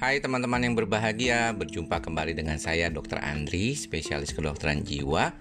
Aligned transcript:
Hai 0.00 0.16
teman-teman 0.16 0.64
yang 0.64 0.72
berbahagia, 0.72 1.52
berjumpa 1.52 2.00
kembali 2.00 2.32
dengan 2.32 2.56
saya 2.56 2.88
Dr. 2.88 3.20
Andri, 3.20 3.76
spesialis 3.76 4.32
kedokteran 4.32 4.80
jiwa 4.80 5.36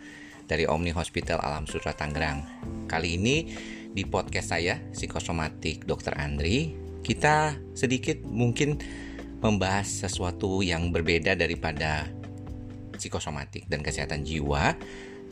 dari 0.51 0.67
Omni 0.67 0.91
Hospital 0.91 1.39
Alam 1.39 1.63
Sutra 1.63 1.95
Tangerang. 1.95 2.43
Kali 2.83 3.15
ini 3.15 3.55
di 3.95 4.03
podcast 4.03 4.51
saya, 4.51 4.83
Psikosomatik 4.91 5.87
Dr. 5.87 6.11
Andri, 6.19 6.75
kita 6.99 7.55
sedikit 7.71 8.19
mungkin 8.27 8.83
membahas 9.39 9.87
sesuatu 9.87 10.59
yang 10.59 10.91
berbeda 10.91 11.39
daripada 11.39 12.11
psikosomatik 12.99 13.63
dan 13.71 13.79
kesehatan 13.79 14.27
jiwa, 14.27 14.75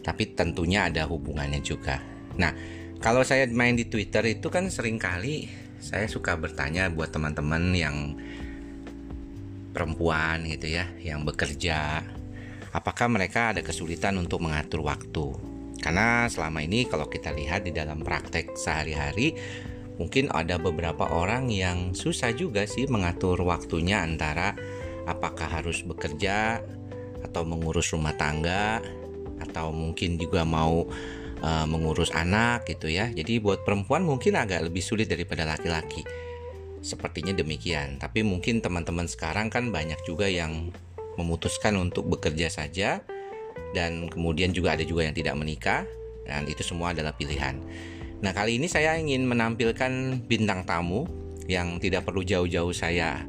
tapi 0.07 0.39
tentunya 0.39 0.87
ada 0.87 1.03
hubungannya 1.03 1.59
juga. 1.59 1.99
Nah, 2.39 2.55
kalau 3.03 3.27
saya 3.27 3.43
main 3.51 3.75
di 3.75 3.91
Twitter 3.91 4.23
itu 4.23 4.47
kan 4.47 4.71
sering 4.71 4.95
kali 4.95 5.51
saya 5.83 6.07
suka 6.07 6.39
bertanya 6.39 6.87
buat 6.87 7.11
teman-teman 7.11 7.75
yang 7.75 8.15
perempuan 9.77 10.41
gitu 10.49 10.73
ya 10.73 10.89
yang 11.05 11.21
bekerja 11.21 12.01
apakah 12.73 13.05
mereka 13.05 13.53
ada 13.53 13.61
kesulitan 13.61 14.17
untuk 14.17 14.41
mengatur 14.41 14.81
waktu 14.81 15.37
karena 15.77 16.25
selama 16.25 16.65
ini 16.65 16.89
kalau 16.89 17.05
kita 17.05 17.29
lihat 17.29 17.69
di 17.69 17.71
dalam 17.77 18.01
praktek 18.01 18.57
sehari-hari 18.57 19.37
mungkin 20.01 20.33
ada 20.33 20.57
beberapa 20.57 21.05
orang 21.13 21.53
yang 21.53 21.93
susah 21.93 22.33
juga 22.33 22.65
sih 22.65 22.89
mengatur 22.89 23.37
waktunya 23.45 24.01
antara 24.01 24.57
apakah 25.05 25.61
harus 25.61 25.85
bekerja 25.85 26.65
atau 27.21 27.45
mengurus 27.45 27.93
rumah 27.93 28.17
tangga 28.17 28.81
atau 29.37 29.69
mungkin 29.69 30.17
juga 30.17 30.41
mau 30.41 30.89
uh, 31.41 31.65
mengurus 31.69 32.09
anak 32.13 32.65
gitu 32.69 32.89
ya. 32.89 33.09
Jadi 33.09 33.37
buat 33.41 33.61
perempuan 33.61 34.05
mungkin 34.05 34.37
agak 34.37 34.65
lebih 34.69 34.81
sulit 34.81 35.09
daripada 35.09 35.45
laki-laki. 35.45 36.05
Sepertinya 36.81 37.33
demikian. 37.33 37.97
Tapi 37.97 38.21
mungkin 38.21 38.61
teman-teman 38.61 39.09
sekarang 39.09 39.49
kan 39.49 39.69
banyak 39.73 39.97
juga 40.05 40.29
yang 40.29 40.71
memutuskan 41.17 41.75
untuk 41.81 42.05
bekerja 42.07 42.47
saja 42.47 43.01
dan 43.73 44.07
kemudian 44.07 44.53
juga 44.53 44.77
ada 44.77 44.85
juga 44.85 45.09
yang 45.09 45.15
tidak 45.17 45.35
menikah 45.35 45.83
dan 46.23 46.45
itu 46.45 46.61
semua 46.61 46.93
adalah 46.93 47.15
pilihan. 47.17 47.57
Nah, 48.21 48.31
kali 48.33 48.57
ini 48.57 48.69
saya 48.69 48.97
ingin 48.97 49.25
menampilkan 49.25 50.23
bintang 50.25 50.65
tamu 50.65 51.05
yang 51.45 51.79
tidak 51.81 52.05
perlu 52.05 52.21
jauh-jauh 52.21 52.73
saya 52.75 53.23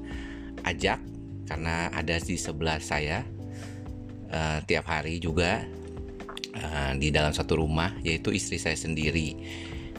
ajak 0.67 1.01
karena 1.49 1.89
ada 1.95 2.21
di 2.21 2.37
sebelah 2.37 2.77
saya 2.83 3.25
uh, 4.29 4.59
tiap 4.65 4.85
hari 4.89 5.21
juga 5.23 5.65
uh, 6.57 6.93
di 6.99 7.09
dalam 7.09 7.33
satu 7.33 7.61
rumah 7.63 7.95
yaitu 8.05 8.33
istri 8.35 8.61
saya 8.61 8.77
sendiri. 8.77 9.37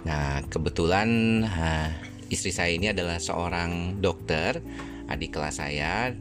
Nah, 0.06 0.42
kebetulan 0.48 1.42
uh, 1.46 1.90
istri 2.30 2.54
saya 2.54 2.72
ini 2.74 2.90
adalah 2.94 3.18
seorang 3.18 4.02
dokter, 4.02 4.62
adik 5.10 5.36
kelas 5.36 5.62
saya 5.62 6.14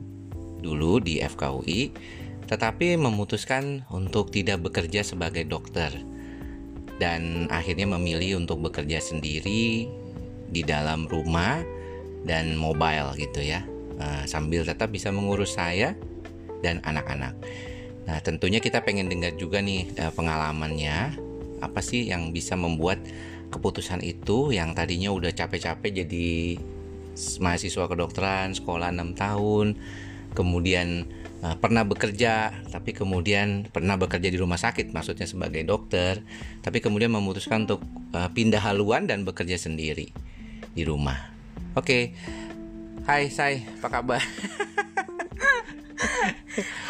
dulu 0.58 0.98
di 0.98 1.20
FKUI, 1.22 1.92
tetapi 2.48 2.96
memutuskan 2.96 3.84
untuk 3.92 4.32
tidak 4.32 4.64
bekerja 4.64 5.04
sebagai 5.04 5.44
dokter 5.44 5.92
dan 6.98 7.46
akhirnya 7.52 7.86
memilih 7.86 8.42
untuk 8.42 8.58
bekerja 8.64 8.98
sendiri 8.98 9.86
di 10.48 10.62
dalam 10.64 11.06
rumah 11.06 11.62
dan 12.26 12.58
mobile 12.58 13.14
gitu 13.14 13.44
ya, 13.44 13.62
uh, 14.02 14.24
sambil 14.26 14.66
tetap 14.66 14.90
bisa 14.90 15.14
mengurus 15.14 15.54
saya 15.54 15.94
dan 16.64 16.82
anak-anak. 16.82 17.38
Nah, 18.08 18.18
tentunya 18.24 18.58
kita 18.58 18.82
pengen 18.82 19.06
dengar 19.06 19.36
juga 19.38 19.62
nih 19.62 19.86
uh, 20.00 20.10
pengalamannya 20.16 21.28
apa 21.60 21.80
sih 21.82 22.10
yang 22.10 22.34
bisa 22.34 22.56
membuat 22.56 22.98
keputusan 23.48 24.04
itu 24.04 24.52
yang 24.52 24.76
tadinya 24.76 25.12
udah 25.12 25.32
capek-capek 25.32 26.04
jadi 26.04 26.60
mahasiswa 27.42 27.84
kedokteran 27.90 28.54
sekolah 28.54 28.94
6 28.94 29.18
tahun 29.18 29.66
kemudian 30.36 31.08
uh, 31.42 31.56
pernah 31.58 31.82
bekerja 31.82 32.52
tapi 32.70 32.94
kemudian 32.94 33.66
pernah 33.72 33.98
bekerja 33.98 34.28
di 34.30 34.38
rumah 34.38 34.60
sakit 34.60 34.94
maksudnya 34.94 35.26
sebagai 35.26 35.64
dokter 35.66 36.22
tapi 36.62 36.78
kemudian 36.78 37.10
memutuskan 37.10 37.66
untuk 37.66 37.82
uh, 38.14 38.30
pindah 38.30 38.62
haluan 38.62 39.08
dan 39.08 39.26
bekerja 39.26 39.58
sendiri 39.58 40.12
di 40.76 40.82
rumah 40.86 41.18
oke 41.74 41.84
okay. 41.84 42.02
Hai 43.08 43.32
Say 43.32 43.64
apa 43.80 43.88
kabar 43.88 44.20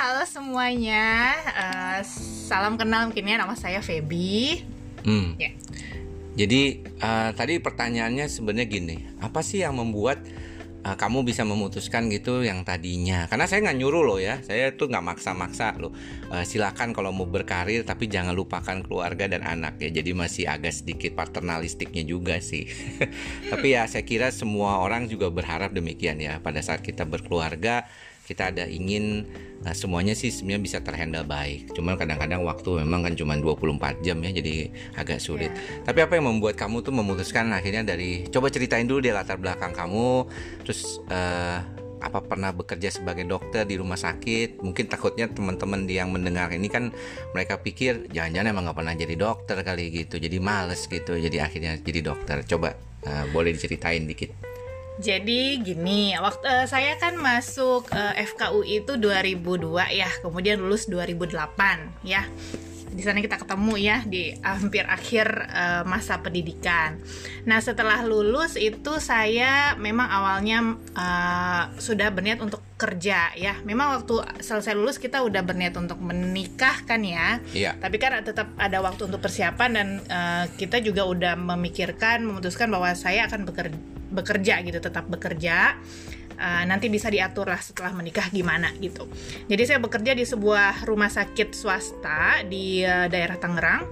Halo 0.01 0.25
semuanya, 0.25 1.37
uh, 1.53 2.01
salam 2.49 2.81
kenal 2.81 3.13
mungkin 3.13 3.29
ya 3.29 3.37
nama 3.37 3.53
saya 3.53 3.85
Feby. 3.85 4.65
Hmm. 5.05 5.37
Yeah. 5.37 5.53
Jadi 6.39 6.87
uh, 7.03 7.35
tadi 7.35 7.59
pertanyaannya 7.59 8.31
sebenarnya 8.31 8.67
gini, 8.71 8.97
apa 9.19 9.43
sih 9.43 9.67
yang 9.67 9.75
membuat 9.75 10.23
uh, 10.87 10.95
kamu 10.95 11.27
bisa 11.27 11.43
memutuskan 11.43 12.07
gitu 12.15 12.47
yang 12.47 12.63
tadinya? 12.63 13.27
Karena 13.27 13.51
saya 13.51 13.67
nggak 13.67 13.79
nyuruh 13.83 14.07
loh 14.07 14.19
ya, 14.23 14.39
saya 14.47 14.71
tuh 14.79 14.87
nggak 14.87 15.03
maksa-maksa 15.03 15.75
loh. 15.83 15.91
Uh, 16.31 16.47
silakan 16.47 16.95
kalau 16.95 17.11
mau 17.11 17.27
berkarir, 17.27 17.83
tapi 17.83 18.07
jangan 18.07 18.39
lupakan 18.39 18.87
keluarga 18.87 19.27
dan 19.27 19.43
anak 19.43 19.83
ya. 19.83 19.91
Jadi 19.91 20.15
masih 20.15 20.47
agak 20.47 20.79
sedikit 20.79 21.19
paternalistiknya 21.19 22.07
juga 22.07 22.39
sih. 22.39 22.71
tapi 23.51 23.75
ya 23.75 23.91
saya 23.91 24.07
kira 24.07 24.31
semua 24.31 24.79
orang 24.79 25.11
juga 25.11 25.35
berharap 25.35 25.75
demikian 25.75 26.23
ya. 26.23 26.39
Pada 26.39 26.63
saat 26.63 26.87
kita 26.87 27.03
berkeluarga, 27.03 27.83
kita 28.29 28.53
ada 28.53 28.69
ingin 28.69 29.25
nah, 29.65 29.73
semuanya 29.73 30.13
sih 30.13 30.29
sebenarnya 30.29 30.61
bisa 30.61 30.79
terhandle 30.85 31.25
baik. 31.25 31.73
Cuman 31.73 31.97
kadang-kadang 31.97 32.45
waktu 32.45 32.85
memang 32.85 33.09
kan 33.09 33.17
cuma 33.17 33.41
24 33.41 34.05
jam 34.05 34.21
ya 34.21 34.31
jadi 34.37 34.69
agak 35.01 35.17
sulit. 35.17 35.49
Yeah. 35.49 35.89
Tapi 35.89 35.99
apa 36.05 36.13
yang 36.21 36.29
membuat 36.29 36.61
kamu 36.61 36.85
tuh 36.85 36.93
memutuskan 36.93 37.49
akhirnya 37.57 37.89
dari 37.89 38.29
coba 38.29 38.53
ceritain 38.53 38.85
dulu 38.85 39.01
di 39.01 39.09
latar 39.09 39.41
belakang 39.41 39.73
kamu 39.73 40.29
terus 40.61 41.01
uh, 41.09 41.65
apa 41.99 42.23
pernah 42.23 42.55
bekerja 42.55 42.95
sebagai 42.95 43.27
dokter 43.27 43.67
di 43.67 43.75
rumah 43.75 43.99
sakit 43.99 44.63
mungkin 44.63 44.87
takutnya 44.87 45.27
teman-teman 45.27 45.83
yang 45.91 46.15
mendengar 46.15 46.51
ini 46.55 46.71
kan 46.71 46.95
mereka 47.35 47.59
pikir 47.59 48.07
jangan-jangan 48.15 48.55
emang 48.55 48.63
nggak 48.71 48.79
pernah 48.79 48.95
jadi 48.95 49.15
dokter 49.19 49.57
kali 49.67 49.85
gitu 49.91 50.23
jadi 50.23 50.39
males 50.39 50.87
gitu 50.87 51.19
jadi 51.19 51.43
akhirnya 51.43 51.75
jadi 51.83 52.01
dokter 52.07 52.47
coba 52.47 52.79
uh, 53.03 53.27
boleh 53.35 53.51
diceritain 53.51 54.07
dikit 54.07 54.31
jadi 54.99 55.63
gini, 55.63 56.19
waktu 56.19 56.43
uh, 56.43 56.67
saya 56.67 56.99
kan 56.99 57.15
masuk 57.15 57.87
uh, 57.95 58.15
FKUI 58.19 58.83
itu 58.83 58.99
2002 58.99 59.79
ya, 59.95 60.11
kemudian 60.19 60.59
lulus 60.59 60.91
2008 60.91 61.39
ya. 62.03 62.27
Di 62.89 63.03
sana 63.05 63.21
kita 63.21 63.39
ketemu 63.39 63.75
ya 63.79 63.97
di 64.05 64.35
hampir 64.41 64.85
akhir 64.89 65.27
uh, 65.49 65.83
masa 65.85 66.19
pendidikan. 66.21 66.99
Nah, 67.45 67.61
setelah 67.61 68.03
lulus 68.03 68.57
itu 68.59 68.99
saya 68.99 69.77
memang 69.77 70.09
awalnya 70.09 70.77
uh, 70.97 71.63
sudah 71.77 72.11
berniat 72.11 72.41
untuk 72.43 72.65
kerja 72.79 73.35
ya. 73.35 73.59
Memang 73.67 74.03
waktu 74.03 74.43
selesai 74.43 74.73
lulus 74.75 74.97
kita 75.03 75.21
udah 75.23 75.43
berniat 75.43 75.75
untuk 75.77 75.99
menikah 76.01 76.87
kan 76.87 77.03
ya. 77.05 77.43
Iya. 77.53 77.77
Tapi 77.79 77.97
kan 78.01 78.19
tetap 78.23 78.55
ada 78.57 78.79
waktu 78.81 79.09
untuk 79.11 79.21
persiapan 79.21 79.71
dan 79.75 79.89
uh, 80.09 80.45
kita 80.57 80.81
juga 80.81 81.05
udah 81.05 81.35
memikirkan 81.37 82.25
memutuskan 82.25 82.71
bahwa 82.71 82.93
saya 82.95 83.27
akan 83.29 83.45
bekerja 83.47 83.79
bekerja 84.09 84.65
gitu 84.65 84.81
tetap 84.81 85.05
bekerja 85.05 85.77
uh, 86.39 86.65
nanti 86.65 86.87
bisa 86.89 87.11
diatur 87.11 87.51
lah 87.51 87.61
setelah 87.61 87.93
menikah 87.93 88.31
gimana 88.31 88.71
gitu. 88.79 89.11
Jadi 89.51 89.63
saya 89.67 89.79
bekerja 89.83 90.15
di 90.15 90.25
sebuah 90.25 90.87
rumah 90.87 91.11
sakit 91.11 91.53
swasta 91.53 92.47
di 92.47 92.81
uh, 92.87 93.11
daerah 93.11 93.37
Tangerang 93.37 93.83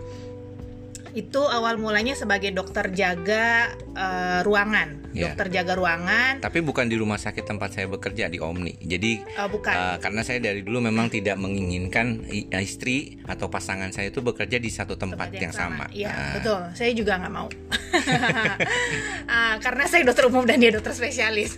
itu 1.17 1.41
awal 1.41 1.81
mulanya 1.81 2.13
sebagai 2.13 2.53
dokter 2.53 2.93
jaga 2.93 3.73
uh, 3.97 4.45
ruangan, 4.45 5.01
yeah. 5.17 5.33
dokter 5.33 5.49
jaga 5.49 5.73
ruangan. 5.73 6.45
Tapi 6.45 6.61
bukan 6.61 6.93
di 6.93 7.01
rumah 7.01 7.17
sakit 7.17 7.41
tempat 7.41 7.73
saya 7.73 7.89
bekerja 7.89 8.29
di 8.29 8.37
Omni. 8.37 8.77
Jadi 8.85 9.25
uh, 9.41 9.49
bukan. 9.49 9.73
Uh, 9.73 9.97
karena 9.97 10.21
saya 10.21 10.45
dari 10.45 10.61
dulu 10.61 10.85
memang 10.85 11.09
tidak 11.09 11.41
menginginkan 11.41 12.21
istri 12.61 13.17
atau 13.25 13.49
pasangan 13.49 13.97
saya 13.97 14.13
itu 14.13 14.21
bekerja 14.21 14.61
di 14.61 14.69
satu 14.69 15.01
tempat, 15.01 15.33
tempat 15.33 15.41
yang, 15.41 15.49
yang 15.49 15.55
sama. 15.57 15.89
Iya 15.89 16.13
uh. 16.13 16.37
betul. 16.37 16.61
Saya 16.77 16.93
juga 16.93 17.17
nggak 17.17 17.33
mau. 17.33 17.49
uh, 17.49 17.57
karena 19.65 19.85
saya 19.89 20.05
dokter 20.05 20.29
umum 20.29 20.45
dan 20.45 20.61
dia 20.61 20.69
dokter 20.69 20.93
spesialis. 20.93 21.57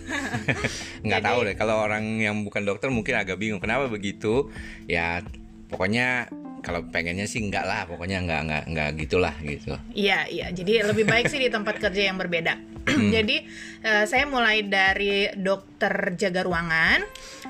nggak 1.06 1.22
tahu 1.26 1.50
deh 1.50 1.58
kalau 1.58 1.82
orang 1.82 2.22
yang 2.22 2.46
bukan 2.46 2.62
dokter 2.62 2.94
mungkin 2.94 3.18
agak 3.18 3.42
bingung 3.42 3.58
kenapa 3.58 3.90
begitu. 3.90 4.54
Ya 4.86 5.26
pokoknya 5.66 6.30
kalau 6.62 6.84
pengennya 6.88 7.26
sih 7.28 7.42
enggak 7.42 7.64
lah 7.66 7.84
pokoknya 7.88 8.22
enggak 8.22 8.40
enggak 8.46 8.62
enggak 8.68 8.88
gitulah 8.98 9.34
gitu. 9.42 9.74
Iya 9.94 10.26
iya. 10.30 10.46
Jadi 10.50 10.84
lebih 10.86 11.04
baik 11.04 11.30
sih 11.30 11.40
di 11.42 11.48
tempat 11.50 11.78
kerja 11.78 12.10
yang 12.10 12.16
berbeda 12.16 12.77
hmm. 12.86 13.10
jadi 13.14 13.36
uh, 13.82 14.04
saya 14.06 14.28
mulai 14.28 14.66
dari 14.66 15.32
dokter 15.34 16.14
jaga 16.14 16.46
ruangan 16.46 17.02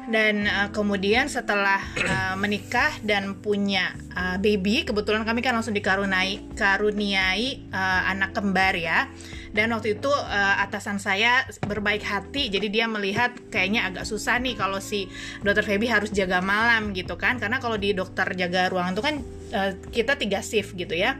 dan 0.09 0.49
uh, 0.49 0.69
kemudian 0.73 1.29
setelah 1.29 1.81
uh, 2.01 2.35
menikah 2.41 2.89
dan 3.05 3.37
punya 3.37 3.93
uh, 4.17 4.41
baby 4.41 4.87
kebetulan 4.89 5.27
kami 5.27 5.45
kan 5.45 5.53
langsung 5.53 5.77
dikaruniai 5.77 6.57
karuniai 6.57 7.69
uh, 7.69 8.03
anak 8.09 8.33
kembar 8.33 8.73
ya. 8.79 9.11
Dan 9.49 9.73
waktu 9.73 9.97
itu 9.97 10.13
uh, 10.13 10.65
atasan 10.65 11.01
saya 11.01 11.45
berbaik 11.65 12.05
hati 12.05 12.53
jadi 12.53 12.69
dia 12.69 12.85
melihat 12.85 13.33
kayaknya 13.49 13.89
agak 13.89 14.05
susah 14.05 14.37
nih 14.41 14.57
kalau 14.57 14.81
si 14.81 15.09
dokter 15.41 15.65
Feby 15.65 15.89
harus 15.89 16.13
jaga 16.13 16.41
malam 16.45 16.93
gitu 16.97 17.17
kan. 17.21 17.37
Karena 17.37 17.61
kalau 17.61 17.77
di 17.77 17.93
dokter 17.93 18.29
jaga 18.37 18.69
ruangan 18.73 18.93
itu 18.97 19.05
kan 19.05 19.15
uh, 19.57 19.73
kita 19.93 20.17
tiga 20.17 20.41
shift 20.45 20.77
gitu 20.77 20.97
ya 20.97 21.17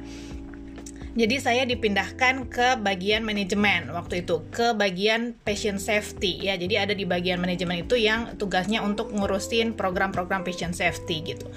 Jadi 1.19 1.43
saya 1.43 1.67
dipindahkan 1.67 2.47
ke 2.47 2.79
bagian 2.79 3.27
manajemen 3.27 3.91
waktu 3.91 4.23
itu, 4.23 4.39
ke 4.55 4.71
bagian 4.79 5.35
patient 5.43 5.83
safety 5.83 6.47
ya. 6.47 6.55
Jadi 6.55 6.79
ada 6.79 6.95
di 6.95 7.03
bagian 7.03 7.43
manajemen 7.43 7.83
itu 7.83 7.99
yang 7.99 8.39
tugasnya 8.39 8.87
untuk 8.87 9.11
ngurusin 9.11 9.75
program-program 9.75 10.47
patient 10.47 10.79
safety 10.79 11.35
gitu. 11.35 11.51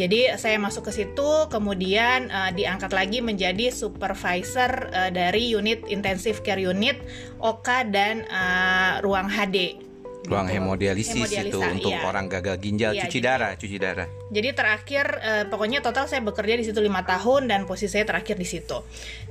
Jadi 0.00 0.32
saya 0.40 0.56
masuk 0.56 0.88
ke 0.88 1.04
situ, 1.04 1.30
kemudian 1.52 2.32
uh, 2.32 2.56
diangkat 2.56 2.88
lagi 2.96 3.20
menjadi 3.20 3.68
supervisor 3.68 4.88
uh, 4.96 5.12
dari 5.12 5.44
unit 5.52 5.84
intensive 5.92 6.40
care 6.40 6.64
unit, 6.64 6.96
OK 7.36 7.68
dan 7.92 8.24
uh, 8.32 9.04
ruang 9.04 9.28
HD 9.28 9.91
ruang 10.26 10.46
gitu. 10.46 10.54
hemodialisis 10.62 11.30
itu 11.34 11.58
untuk 11.58 11.92
iya. 11.92 12.06
orang 12.06 12.30
gagal 12.30 12.56
ginjal 12.62 12.94
iya, 12.94 13.02
cuci 13.06 13.18
jadi, 13.18 13.26
darah 13.26 13.52
cuci 13.58 13.76
darah 13.78 14.08
jadi 14.30 14.48
terakhir 14.54 15.06
eh, 15.18 15.44
pokoknya 15.50 15.82
total 15.82 16.06
saya 16.06 16.22
bekerja 16.22 16.54
di 16.54 16.64
situ 16.66 16.78
lima 16.78 17.02
tahun 17.02 17.50
dan 17.50 17.66
posisi 17.66 17.98
saya 17.98 18.06
terakhir 18.06 18.38
di 18.38 18.46
situ 18.46 18.78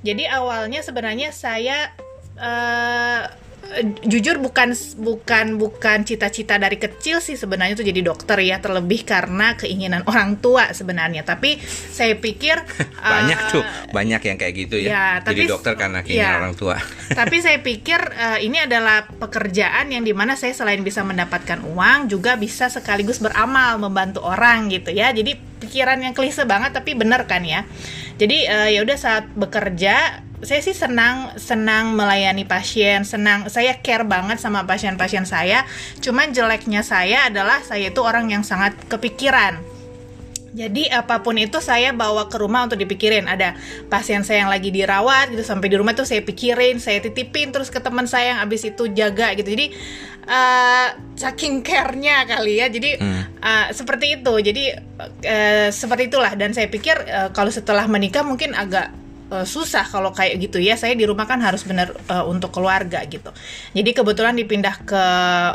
jadi 0.04 0.28
awalnya 0.36 0.84
sebenarnya 0.84 1.32
saya 1.32 1.96
eh, 2.36 3.24
jujur 4.04 4.36
bukan 4.44 4.76
bukan 5.00 5.56
bukan 5.56 6.04
cita-cita 6.04 6.60
dari 6.60 6.76
kecil 6.76 7.24
sih 7.24 7.40
sebenarnya 7.40 7.80
tuh 7.80 7.88
jadi 7.88 8.04
dokter 8.04 8.36
ya 8.44 8.60
terlebih 8.60 9.08
karena 9.08 9.56
keinginan 9.56 10.04
orang 10.06 10.38
tua 10.44 10.76
sebenarnya. 10.76 11.24
Tapi 11.24 11.56
saya 11.92 12.20
pikir 12.20 12.60
banyak 13.16 13.40
uh, 13.40 13.50
tuh 13.52 13.64
banyak 13.96 14.22
yang 14.22 14.38
kayak 14.38 14.54
gitu 14.56 14.76
ya, 14.82 14.90
ya 14.92 15.06
tapi, 15.24 15.48
jadi 15.48 15.56
dokter 15.56 15.74
karena 15.80 16.04
keinginan 16.04 16.36
ya, 16.36 16.42
orang 16.44 16.56
tua. 16.56 16.76
Tapi 17.22 17.38
saya 17.44 17.60
pikir 17.60 18.00
uh, 18.00 18.40
ini 18.40 18.64
adalah 18.64 19.08
pekerjaan 19.08 19.92
yang 19.92 20.04
di 20.04 20.16
mana 20.16 20.36
saya 20.36 20.56
selain 20.56 20.84
bisa 20.84 21.04
mendapatkan 21.04 21.64
uang 21.64 22.12
juga 22.12 22.36
bisa 22.36 22.68
sekaligus 22.68 23.20
beramal 23.20 23.80
membantu 23.80 24.24
orang 24.24 24.68
gitu 24.72 24.92
ya. 24.92 25.12
Jadi 25.16 25.36
pikiran 25.62 26.02
yang 26.02 26.18
klise 26.18 26.44
banget 26.44 26.76
tapi 26.76 26.98
benar 26.98 27.24
kan 27.30 27.44
ya. 27.46 27.64
Jadi 28.20 28.48
uh, 28.48 28.70
ya 28.70 28.84
udah 28.84 28.98
saat 29.00 29.26
bekerja 29.34 30.28
saya 30.42 30.62
sih 30.66 30.74
senang 30.74 31.38
senang 31.38 31.94
melayani 31.94 32.46
pasien, 32.50 33.06
senang 33.06 33.46
saya 33.50 33.78
care 33.80 34.06
banget 34.06 34.42
sama 34.42 34.66
pasien-pasien 34.66 35.26
saya. 35.30 35.66
Cuman 36.02 36.34
jeleknya 36.34 36.82
saya 36.82 37.30
adalah 37.30 37.62
saya 37.62 37.94
itu 37.94 38.02
orang 38.02 38.34
yang 38.34 38.42
sangat 38.42 38.74
kepikiran. 38.90 39.62
Jadi 40.52 40.92
apa 40.92 41.24
pun 41.24 41.40
itu 41.40 41.64
saya 41.64 41.96
bawa 41.96 42.28
ke 42.28 42.36
rumah 42.36 42.68
untuk 42.68 42.76
dipikirin. 42.76 43.24
Ada 43.30 43.56
pasien 43.88 44.28
saya 44.28 44.44
yang 44.44 44.52
lagi 44.52 44.68
dirawat 44.68 45.32
gitu 45.32 45.48
sampai 45.48 45.72
di 45.72 45.80
rumah 45.80 45.96
tuh 45.96 46.04
saya 46.04 46.20
pikirin, 46.28 46.84
saya 46.84 47.00
titipin 47.00 47.56
terus 47.56 47.72
ke 47.72 47.80
teman 47.80 48.04
saya 48.04 48.36
yang 48.36 48.40
abis 48.44 48.68
itu 48.68 48.92
jaga 48.92 49.32
gitu. 49.40 49.48
Jadi 49.48 49.72
uh, 50.28 50.88
saking 51.16 51.64
care-nya 51.64 52.28
kali 52.28 52.60
ya. 52.60 52.68
Jadi 52.68 53.00
hmm. 53.00 53.40
uh, 53.40 53.68
seperti 53.72 54.20
itu. 54.20 54.34
Jadi 54.44 54.64
uh, 55.08 55.68
seperti 55.72 56.12
itulah 56.12 56.36
dan 56.36 56.52
saya 56.52 56.68
pikir 56.68 57.00
uh, 57.00 57.30
kalau 57.32 57.54
setelah 57.54 57.88
menikah 57.88 58.28
mungkin 58.28 58.52
agak 58.52 58.92
uh, 59.32 59.48
susah 59.48 59.88
kalau 59.88 60.12
kayak 60.12 60.38
gitu 60.38 60.60
ya. 60.60 60.76
Saya 60.76 60.94
di 60.94 61.08
rumah 61.08 61.26
kan 61.26 61.40
harus 61.40 61.64
benar 61.64 61.96
uh, 62.12 62.28
untuk 62.28 62.52
keluarga 62.52 63.02
gitu. 63.08 63.32
Jadi 63.72 63.90
kebetulan 63.96 64.36
dipindah 64.36 64.76
ke 64.84 65.04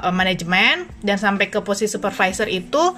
uh, 0.01 0.13
manajemen 0.17 0.89
dan 1.05 1.21
sampai 1.21 1.53
ke 1.53 1.61
posisi 1.61 1.93
supervisor 1.93 2.49
itu 2.49 2.97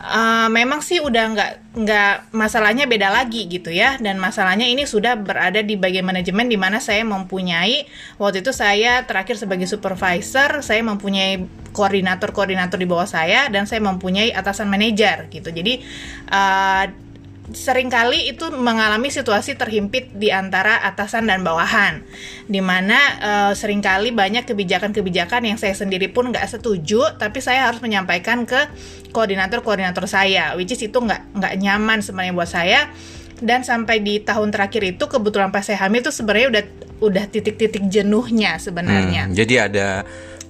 uh, 0.00 0.48
memang 0.52 0.80
sih 0.84 1.02
udah 1.02 1.24
nggak 1.32 1.52
nggak 1.76 2.14
masalahnya 2.32 2.88
beda 2.88 3.12
lagi 3.12 3.48
gitu 3.48 3.68
ya 3.68 4.00
dan 4.00 4.16
masalahnya 4.16 4.64
ini 4.64 4.88
sudah 4.88 5.16
berada 5.18 5.60
di 5.60 5.76
bagian 5.76 6.04
manajemen 6.06 6.48
di 6.48 6.56
mana 6.56 6.80
saya 6.80 7.04
mempunyai 7.04 7.84
waktu 8.16 8.40
itu 8.40 8.52
saya 8.52 9.04
terakhir 9.04 9.36
sebagai 9.36 9.68
supervisor 9.68 10.64
saya 10.64 10.80
mempunyai 10.84 11.44
koordinator-koordinator 11.76 12.80
di 12.80 12.88
bawah 12.88 13.08
saya 13.08 13.52
dan 13.52 13.68
saya 13.68 13.84
mempunyai 13.84 14.32
atasan 14.32 14.72
manajer 14.72 15.28
gitu 15.28 15.52
jadi 15.52 15.84
uh, 16.32 17.05
sering 17.54 17.86
kali 17.86 18.26
itu 18.26 18.50
mengalami 18.50 19.06
situasi 19.06 19.54
terhimpit 19.54 20.10
di 20.18 20.34
antara 20.34 20.82
atasan 20.82 21.30
dan 21.30 21.46
bawahan, 21.46 22.02
di 22.50 22.58
mana 22.58 22.98
uh, 23.22 23.52
sering 23.54 23.78
kali 23.78 24.10
banyak 24.10 24.42
kebijakan-kebijakan 24.42 25.46
yang 25.46 25.58
saya 25.60 25.76
sendiri 25.78 26.10
pun 26.10 26.34
nggak 26.34 26.46
setuju, 26.50 27.14
tapi 27.20 27.38
saya 27.38 27.70
harus 27.70 27.78
menyampaikan 27.78 28.42
ke 28.48 28.66
koordinator-koordinator 29.14 30.10
saya, 30.10 30.58
which 30.58 30.74
is 30.74 30.82
itu 30.82 30.98
nggak 30.98 31.38
nggak 31.38 31.54
nyaman 31.62 32.02
sebenarnya 32.02 32.34
buat 32.34 32.50
saya. 32.50 32.90
Dan 33.36 33.68
sampai 33.68 34.00
di 34.00 34.24
tahun 34.24 34.48
terakhir 34.48 34.96
itu 34.96 35.04
kebetulan 35.12 35.52
pas 35.52 35.60
saya 35.60 35.84
hamil 35.84 36.00
itu 36.00 36.08
sebenarnya 36.08 36.48
udah 36.56 36.64
udah 37.04 37.24
titik-titik 37.28 37.84
jenuhnya 37.92 38.56
sebenarnya. 38.56 39.28
Hmm, 39.28 39.36
jadi 39.36 39.68
ada 39.68 39.88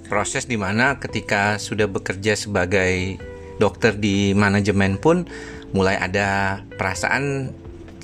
proses 0.07 0.47
di 0.47 0.55
mana 0.55 0.95
ketika 1.03 1.59
sudah 1.59 1.91
bekerja 1.91 2.39
sebagai 2.39 3.19
dokter 3.57 3.97
di 3.97 4.37
manajemen 4.37 5.01
pun 5.01 5.25
mulai 5.73 5.99
ada 5.99 6.61
perasaan 6.77 7.53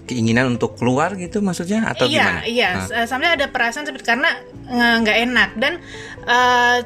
keinginan 0.03 0.59
untuk 0.59 0.77
keluar 0.77 1.15
gitu 1.15 1.39
maksudnya 1.41 1.87
atau 1.87 2.11
iya, 2.11 2.19
gimana? 2.19 2.41
Iya, 2.45 2.69
iya. 2.91 3.03
Sampai 3.07 3.33
ada 3.33 3.47
perasaan 3.49 3.87
seperti 3.87 4.07
karena 4.13 4.31
nggak 5.03 5.19
enak 5.31 5.51
dan 5.57 5.79
uh, 6.27 6.83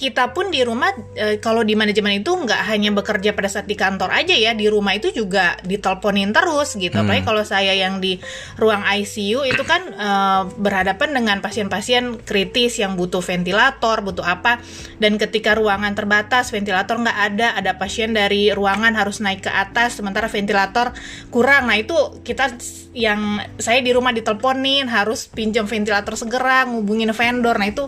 kita 0.00 0.32
pun 0.32 0.48
di 0.48 0.64
rumah 0.64 0.96
e, 1.12 1.36
kalau 1.44 1.60
di 1.60 1.76
manajemen 1.76 2.24
itu 2.24 2.32
nggak 2.32 2.72
hanya 2.72 2.88
bekerja 2.96 3.36
pada 3.36 3.52
saat 3.52 3.68
di 3.68 3.76
kantor 3.76 4.08
aja 4.08 4.32
ya 4.32 4.56
di 4.56 4.64
rumah 4.72 4.96
itu 4.96 5.12
juga 5.12 5.60
diteleponin 5.60 6.32
terus 6.32 6.72
gitu. 6.80 6.96
Hmm. 6.96 7.04
apalagi 7.04 7.28
kalau 7.28 7.44
saya 7.44 7.76
yang 7.76 8.00
di 8.00 8.16
ruang 8.56 8.80
ICU 8.80 9.44
itu 9.44 9.60
kan 9.68 9.92
e, 9.92 10.10
berhadapan 10.56 11.12
dengan 11.12 11.36
pasien-pasien 11.44 12.16
kritis 12.24 12.80
yang 12.80 12.96
butuh 12.96 13.20
ventilator 13.20 14.00
butuh 14.00 14.24
apa. 14.24 14.64
Dan 14.96 15.20
ketika 15.20 15.52
ruangan 15.52 15.92
terbatas 15.92 16.48
ventilator 16.48 16.96
nggak 16.96 17.18
ada 17.36 17.60
ada 17.60 17.76
pasien 17.76 18.16
dari 18.16 18.56
ruangan 18.56 18.96
harus 18.96 19.20
naik 19.20 19.44
ke 19.44 19.52
atas 19.52 20.00
sementara 20.00 20.32
ventilator 20.32 20.96
kurang. 21.28 21.68
Nah 21.68 21.76
itu 21.76 22.24
kita 22.24 22.56
yang 22.96 23.44
saya 23.60 23.84
di 23.84 23.92
rumah 23.92 24.16
diteleponin 24.16 24.88
harus 24.88 25.28
pinjam 25.28 25.68
ventilator 25.68 26.16
segera 26.16 26.64
ngubungin 26.64 27.12
vendor. 27.12 27.60
Nah 27.60 27.68
itu 27.68 27.84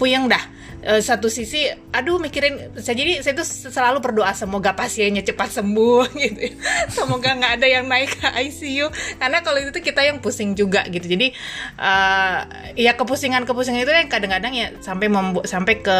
puyeng 0.00 0.24
dah 0.24 0.59
uh, 0.84 1.00
satu 1.00 1.28
sisi 1.28 1.68
aduh 1.90 2.20
mikirin 2.20 2.76
saya 2.80 2.96
jadi 2.96 3.20
saya 3.20 3.34
tuh 3.36 3.46
selalu 3.46 3.98
berdoa 4.00 4.32
semoga 4.32 4.72
pasiennya 4.76 5.24
cepat 5.24 5.60
sembuh 5.60 6.12
gitu. 6.22 6.56
Semoga 6.92 7.36
nggak 7.36 7.52
ada 7.60 7.66
yang 7.66 7.84
naik 7.88 8.16
ke 8.16 8.28
ICU 8.50 8.86
karena 9.20 9.38
kalau 9.40 9.58
itu 9.60 9.80
kita 9.80 10.00
yang 10.04 10.18
pusing 10.18 10.56
juga 10.56 10.84
gitu. 10.88 11.06
Jadi 11.06 11.32
uh, 11.80 12.38
ya 12.76 12.96
kepusingan 12.96 13.44
kepusingan 13.44 13.84
itu 13.84 13.92
yang 13.92 14.10
kadang-kadang 14.10 14.52
ya 14.56 14.66
sampai 14.80 15.06
membuat 15.08 15.46
sampai 15.48 15.80
ke 15.80 15.98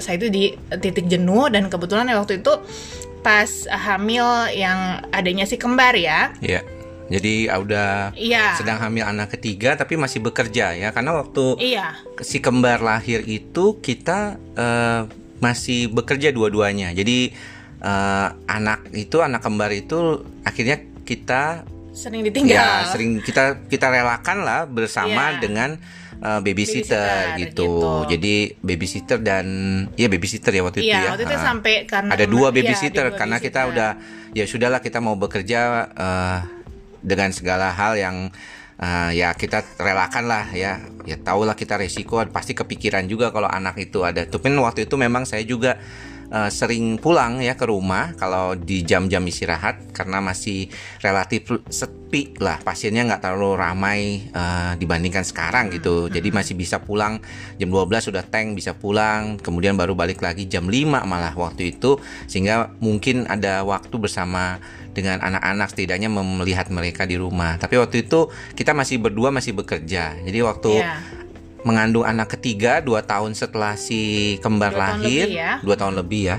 saya 0.00 0.16
itu 0.16 0.28
di 0.28 0.44
titik 0.80 1.08
jenuh 1.08 1.48
dan 1.52 1.68
kebetulan 1.68 2.08
waktu 2.16 2.40
itu 2.40 2.52
pas 3.18 3.50
hamil 3.66 4.48
yang 4.54 5.02
adanya 5.10 5.44
si 5.44 5.58
kembar 5.58 5.98
ya. 5.98 6.32
Yeah 6.38 6.77
jadi 7.08 7.56
udah 7.56 8.12
iya. 8.12 8.52
sedang 8.60 8.76
hamil 8.84 9.08
anak 9.08 9.32
ketiga 9.32 9.80
tapi 9.80 9.96
masih 9.96 10.20
bekerja 10.20 10.76
ya 10.76 10.92
karena 10.92 11.16
waktu 11.16 11.56
iya. 11.56 11.96
si 12.20 12.44
kembar 12.44 12.84
lahir 12.84 13.24
itu 13.24 13.80
kita 13.80 14.36
uh, 14.56 15.08
masih 15.38 15.90
bekerja 15.90 16.34
dua-duanya. 16.34 16.92
Jadi 16.92 17.32
uh, 17.82 18.28
anak 18.46 18.90
itu 18.94 19.22
anak 19.22 19.42
kembar 19.42 19.70
itu 19.72 20.22
akhirnya 20.44 20.82
kita 21.06 21.64
sering 21.94 22.22
ditinggal. 22.22 22.54
Ya, 22.54 22.86
sering 22.90 23.24
kita 23.24 23.66
kita 23.66 23.90
relakan 23.90 24.44
lah 24.44 24.68
bersama 24.68 25.34
iya. 25.34 25.40
dengan 25.40 25.70
uh, 26.22 26.38
babysitter, 26.42 27.34
babysitter 27.34 27.40
gitu. 27.42 27.70
gitu. 27.70 27.92
Jadi 28.14 28.34
babysitter 28.62 29.18
dan 29.18 29.46
ya 29.98 30.06
babysitter 30.06 30.52
ya 30.54 30.62
waktu 30.62 30.78
iya, 30.84 30.86
itu 30.86 30.94
ya. 30.94 31.10
waktu 31.14 31.24
itu 31.26 31.36
uh, 31.38 31.42
sampai 31.42 31.74
karena 31.88 32.10
ada 32.14 32.26
dua 32.28 32.48
babysitter 32.54 33.06
ya, 33.10 33.16
karena 33.16 33.38
babysitter. 33.40 33.64
kita 33.64 33.70
udah 33.72 33.90
ya 34.36 34.44
sudahlah 34.44 34.80
kita 34.84 34.98
mau 35.00 35.16
bekerja 35.16 35.90
uh, 35.96 36.40
dengan 37.02 37.30
segala 37.30 37.70
hal 37.72 37.98
yang 37.98 38.16
uh, 38.78 39.10
ya 39.12 39.34
kita 39.34 39.62
relakan 39.78 40.26
lah 40.26 40.50
ya. 40.54 40.82
Ya 41.04 41.16
tahulah 41.16 41.56
kita 41.56 41.78
resiko 41.80 42.20
pasti 42.30 42.52
kepikiran 42.52 43.08
juga 43.08 43.32
kalau 43.34 43.48
anak 43.50 43.78
itu 43.80 44.04
ada. 44.04 44.24
Tapi 44.24 44.52
waktu 44.58 44.86
itu 44.86 44.94
memang 45.00 45.24
saya 45.24 45.42
juga 45.44 45.80
uh, 46.32 46.50
sering 46.52 47.00
pulang 47.00 47.40
ya 47.40 47.56
ke 47.56 47.64
rumah 47.68 48.12
kalau 48.16 48.54
di 48.56 48.84
jam-jam 48.84 49.24
istirahat 49.24 49.92
karena 49.92 50.20
masih 50.20 50.68
relatif 51.00 51.48
sepi 51.68 52.36
lah. 52.40 52.60
Pasiennya 52.60 53.08
nggak 53.08 53.22
terlalu 53.24 53.50
ramai 53.56 54.28
uh, 54.32 54.72
dibandingkan 54.76 55.24
sekarang 55.24 55.72
gitu. 55.72 56.08
Hmm. 56.08 56.12
jadi 56.12 56.28
masih 56.32 56.54
bisa 56.54 56.80
pulang 56.80 57.20
jam 57.56 57.68
12 57.68 58.12
sudah 58.12 58.24
tank 58.24 58.56
bisa 58.56 58.76
pulang. 58.76 59.40
Kemudian 59.40 59.76
baru 59.76 59.96
balik 59.96 60.20
lagi 60.20 60.48
jam 60.48 60.68
5 60.68 61.04
malah 61.04 61.34
waktu 61.36 61.76
itu. 61.76 62.00
Sehingga 62.28 62.72
mungkin 62.80 63.28
ada 63.28 63.64
waktu 63.64 63.94
bersama 63.96 64.60
dengan 64.92 65.22
anak-anak 65.22 65.68
setidaknya 65.70 66.10
melihat 66.10 66.68
mereka 66.74 67.06
di 67.06 67.14
rumah. 67.20 67.54
Tapi 67.60 67.78
waktu 67.78 68.08
itu 68.08 68.28
kita 68.58 68.74
masih 68.74 68.98
berdua 68.98 69.30
masih 69.30 69.54
bekerja. 69.54 70.18
Jadi 70.18 70.38
waktu 70.42 70.72
yeah 70.82 71.17
mengandung 71.66 72.06
anak 72.06 72.38
ketiga 72.38 72.78
dua 72.78 73.02
tahun 73.02 73.34
setelah 73.34 73.74
si 73.74 74.36
kembar 74.44 74.70
dua 74.70 74.78
lahir 74.78 75.26
tahun 75.26 75.40
ya. 75.42 75.52
dua 75.64 75.74
tahun 75.74 75.94
lebih 75.98 76.22
ya 76.34 76.38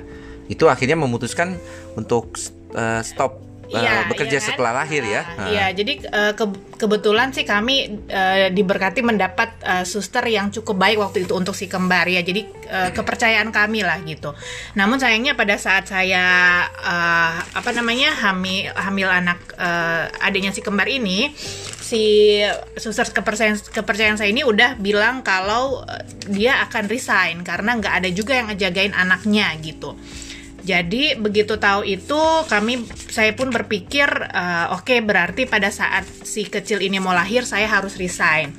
itu 0.49 0.65
akhirnya 0.65 0.97
memutuskan 0.97 1.59
untuk 1.93 2.37
uh, 2.73 3.01
stop 3.03 3.48
uh, 3.77 4.03
bekerja 4.09 4.37
iya 4.37 4.41
kan? 4.41 4.47
setelah 4.49 4.73
lahir 4.83 5.03
ya. 5.05 5.21
Uh, 5.37 5.47
iya, 5.53 5.65
jadi 5.73 5.93
uh, 6.09 6.33
ke 6.33 6.45
kebetulan 6.79 7.29
sih 7.35 7.45
kami 7.45 8.01
uh, 8.09 8.49
diberkati 8.49 9.05
mendapat 9.05 9.49
uh, 9.61 9.85
suster 9.85 10.25
yang 10.25 10.49
cukup 10.49 10.79
baik 10.79 10.97
waktu 10.97 11.29
itu 11.29 11.33
untuk 11.37 11.53
si 11.53 11.69
kembar 11.69 12.09
ya. 12.09 12.25
Jadi 12.25 12.45
uh, 12.69 12.89
kepercayaan 12.95 13.53
kami 13.53 13.85
lah 13.85 14.01
gitu. 14.05 14.33
Namun 14.73 14.97
sayangnya 14.97 15.37
pada 15.37 15.55
saat 15.61 15.85
saya 15.85 16.23
uh, 16.65 17.37
apa 17.43 17.69
namanya 17.75 18.13
hamil 18.15 18.73
hamil 18.73 19.09
anak 19.09 19.39
uh, 19.59 20.09
adiknya 20.23 20.55
si 20.55 20.65
kembar 20.65 20.89
ini 20.89 21.29
si 21.89 22.37
suster 22.77 23.09
kepercayaan 23.09 23.57
kepercayaan 23.73 24.17
saya 24.21 24.29
ini 24.29 24.45
udah 24.45 24.77
bilang 24.77 25.25
kalau 25.25 25.81
dia 26.29 26.61
akan 26.69 26.85
resign 26.85 27.41
karena 27.41 27.81
nggak 27.81 27.93
ada 28.05 28.09
juga 28.13 28.37
yang 28.37 28.53
ngejagain 28.53 28.93
anaknya 28.93 29.49
gitu. 29.61 29.97
Jadi 30.69 31.17
begitu 31.17 31.57
tahu 31.57 31.81
itu 31.81 32.21
kami 32.45 32.85
saya 33.09 33.33
pun 33.33 33.49
berpikir 33.49 34.05
uh, 34.05 34.77
oke 34.77 34.85
okay, 34.85 35.01
berarti 35.01 35.49
pada 35.49 35.73
saat 35.73 36.05
si 36.05 36.45
kecil 36.45 36.85
ini 36.85 37.01
mau 37.01 37.09
lahir 37.09 37.41
saya 37.41 37.65
harus 37.65 37.97
resign. 37.97 38.53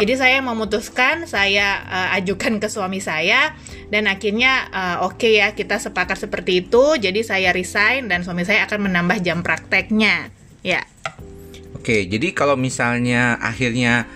Jadi 0.00 0.16
saya 0.16 0.40
memutuskan 0.40 1.28
saya 1.28 1.84
uh, 1.84 2.16
ajukan 2.16 2.56
ke 2.56 2.72
suami 2.72 3.04
saya 3.04 3.52
dan 3.92 4.08
akhirnya 4.08 4.72
uh, 4.72 4.96
oke 5.04 5.20
okay 5.20 5.44
ya 5.44 5.52
kita 5.52 5.76
sepakat 5.76 6.16
seperti 6.16 6.64
itu. 6.64 6.96
Jadi 6.96 7.20
saya 7.20 7.52
resign 7.52 8.08
dan 8.08 8.24
suami 8.24 8.48
saya 8.48 8.64
akan 8.64 8.88
menambah 8.88 9.20
jam 9.20 9.44
prakteknya. 9.44 10.32
Ya. 10.64 10.88
Oke, 11.76 12.08
jadi 12.08 12.32
kalau 12.32 12.56
misalnya 12.56 13.36
akhirnya 13.36 14.08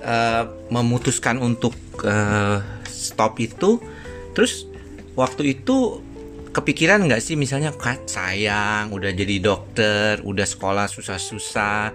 uh, 0.00 0.48
memutuskan 0.72 1.40
untuk 1.44 1.76
uh, 2.04 2.64
stop 2.88 3.36
itu, 3.36 3.84
terus 4.32 4.64
waktu 5.16 5.56
itu 5.56 6.05
kepikiran 6.56 7.04
nggak 7.04 7.20
sih? 7.20 7.36
Misalnya 7.36 7.76
kat 7.76 8.08
sayang 8.08 8.88
udah 8.88 9.12
jadi 9.12 9.36
dokter 9.44 10.24
udah 10.24 10.48
sekolah 10.48 10.88
susah-susah 10.88 11.92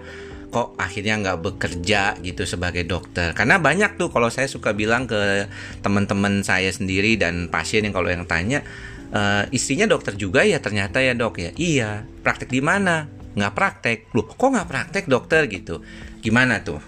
kok 0.52 0.76
akhirnya 0.76 1.16
nggak 1.16 1.38
bekerja 1.42 2.20
gitu 2.22 2.44
sebagai 2.46 2.84
dokter. 2.86 3.34
Karena 3.34 3.58
banyak 3.58 3.96
tuh 3.96 4.12
kalau 4.12 4.28
saya 4.28 4.46
suka 4.46 4.76
bilang 4.76 5.08
ke 5.08 5.48
teman-teman 5.80 6.44
saya 6.44 6.68
sendiri 6.68 7.16
dan 7.16 7.48
pasien 7.48 7.82
yang 7.88 7.96
kalau 7.96 8.12
yang 8.12 8.28
tanya 8.28 8.60
e, 9.10 9.48
istrinya 9.50 9.88
dokter 9.88 10.12
juga 10.14 10.44
ya 10.44 10.60
ternyata 10.60 11.00
ya 11.00 11.16
dok? 11.16 11.40
Ya 11.40 11.50
iya. 11.56 11.90
Praktek 12.04 12.52
di 12.52 12.60
mana? 12.60 13.08
Nggak 13.32 13.52
praktek. 13.56 13.98
Loh 14.12 14.28
kok 14.28 14.52
nggak 14.52 14.68
praktek 14.68 15.04
dokter? 15.08 15.48
Gitu. 15.48 15.80
Gimana 16.20 16.60
tuh? 16.60 16.84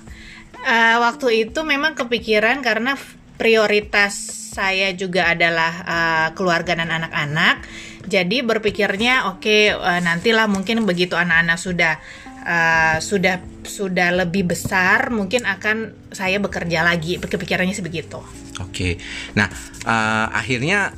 Uh, 0.64 0.96
waktu 1.00 1.48
itu 1.48 1.60
memang 1.64 1.96
kepikiran 1.96 2.60
karena 2.64 2.96
prioritas 3.40 4.43
saya 4.54 4.94
juga 4.94 5.34
adalah 5.34 5.72
uh, 5.82 6.28
keluarga 6.38 6.78
dan 6.78 6.94
anak-anak. 6.94 7.66
Jadi 8.06 8.46
berpikirnya 8.46 9.34
oke 9.34 9.42
okay, 9.42 9.74
uh, 9.74 9.98
eh, 9.98 10.00
nantilah 10.06 10.46
mungkin 10.46 10.86
begitu 10.86 11.18
anak-anak 11.18 11.58
sudah 11.58 11.98
uh, 12.46 12.96
sudah 13.02 13.42
sudah 13.66 14.14
lebih 14.14 14.46
besar 14.46 15.10
mungkin 15.10 15.42
akan 15.42 16.08
saya 16.14 16.38
bekerja 16.38 16.86
lagi. 16.86 17.18
Kepikirannya 17.18 17.74
sebegitu. 17.74 18.22
Oke. 18.62 18.70
Okay. 18.70 18.92
Nah, 19.34 19.50
uh, 19.82 20.30
akhirnya 20.30 20.94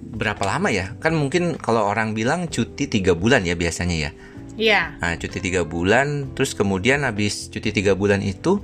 berapa 0.00 0.40
lama 0.48 0.72
ya? 0.72 0.96
Kan 0.96 1.12
mungkin 1.20 1.60
kalau 1.60 1.84
orang 1.84 2.16
bilang 2.16 2.48
cuti 2.48 2.88
tiga 2.88 3.12
bulan 3.12 3.44
ya 3.44 3.52
biasanya 3.52 4.08
ya. 4.08 4.10
Iya. 4.54 4.82
Nah, 5.02 5.18
cuti 5.18 5.42
tiga 5.42 5.66
bulan, 5.66 6.30
terus 6.38 6.54
kemudian 6.54 7.02
habis 7.02 7.50
cuti 7.50 7.74
tiga 7.74 7.98
bulan 7.98 8.22
itu? 8.22 8.62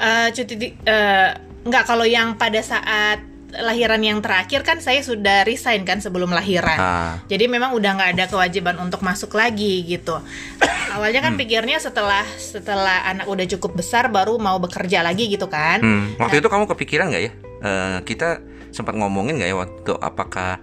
Uh, 0.00 0.32
cuti 0.32 0.72
uh, 0.88 1.36
nggak 1.68 1.84
kalau 1.84 2.08
yang 2.08 2.40
pada 2.40 2.64
saat 2.64 3.35
lahiran 3.54 4.02
yang 4.02 4.18
terakhir 4.18 4.66
kan 4.66 4.82
saya 4.82 5.00
sudah 5.00 5.46
resign 5.46 5.86
kan 5.86 6.02
sebelum 6.02 6.34
lahiran. 6.34 6.78
Ah. 6.78 7.14
Jadi 7.30 7.46
memang 7.46 7.72
udah 7.78 7.90
nggak 7.96 8.10
ada 8.18 8.24
kewajiban 8.26 8.76
untuk 8.82 9.00
masuk 9.06 9.32
lagi 9.38 9.86
gitu. 9.86 10.18
Awalnya 10.96 11.22
kan 11.22 11.32
hmm. 11.36 11.40
pikirnya 11.40 11.78
setelah 11.78 12.26
setelah 12.36 13.06
anak 13.06 13.26
udah 13.30 13.46
cukup 13.56 13.78
besar 13.78 14.10
baru 14.10 14.36
mau 14.36 14.58
bekerja 14.58 15.06
lagi 15.06 15.30
gitu 15.30 15.46
kan. 15.46 15.80
Hmm. 15.80 16.18
Waktu 16.18 16.38
nah, 16.38 16.42
itu 16.42 16.48
kamu 16.50 16.64
kepikiran 16.66 17.06
nggak 17.12 17.22
ya? 17.22 17.32
Uh, 17.62 17.98
kita 18.04 18.42
sempat 18.74 18.92
ngomongin 18.98 19.40
nggak 19.40 19.50
ya 19.50 19.56
waktu 19.56 19.92
apakah 20.02 20.60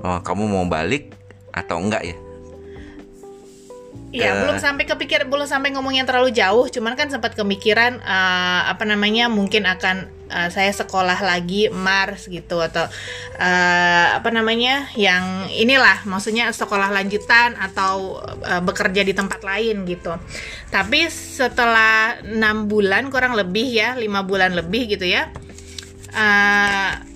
uh, 0.00 0.20
kamu 0.24 0.48
mau 0.48 0.64
balik 0.64 1.12
atau 1.52 1.76
enggak 1.82 2.02
ya? 2.06 2.16
Iya, 4.12 4.28
uh, 4.36 4.36
belum 4.44 4.56
sampai 4.60 4.84
kepikir, 4.84 5.24
belum 5.24 5.48
sampai 5.48 5.72
ngomong 5.72 5.96
yang 5.96 6.04
terlalu 6.04 6.36
jauh. 6.36 6.68
Cuman 6.68 6.92
kan 6.96 7.08
sempat 7.08 7.32
kemikiran 7.32 7.96
uh, 8.04 8.68
apa 8.68 8.84
namanya 8.84 9.32
mungkin 9.32 9.64
akan 9.64 10.21
uh, 10.32 10.48
saya 10.48 10.72
sekolah 10.72 11.20
lagi 11.20 11.68
Mars 11.68 12.26
gitu 12.32 12.64
atau 12.64 12.88
uh, 13.36 14.06
apa 14.16 14.32
namanya 14.32 14.88
yang 14.96 15.52
inilah, 15.52 16.08
maksudnya 16.08 16.48
sekolah 16.48 16.88
lanjutan 16.88 17.52
atau 17.60 18.24
uh, 18.24 18.64
bekerja 18.64 19.04
di 19.04 19.12
tempat 19.12 19.44
lain 19.44 19.84
gitu. 19.84 20.16
Tapi 20.72 21.12
setelah 21.12 22.16
enam 22.24 22.64
bulan 22.66 23.12
kurang 23.12 23.36
lebih 23.36 23.68
ya, 23.68 23.92
lima 23.94 24.24
bulan 24.24 24.56
lebih 24.56 24.96
gitu 24.96 25.04
ya. 25.04 25.28
Uh, 26.12 27.11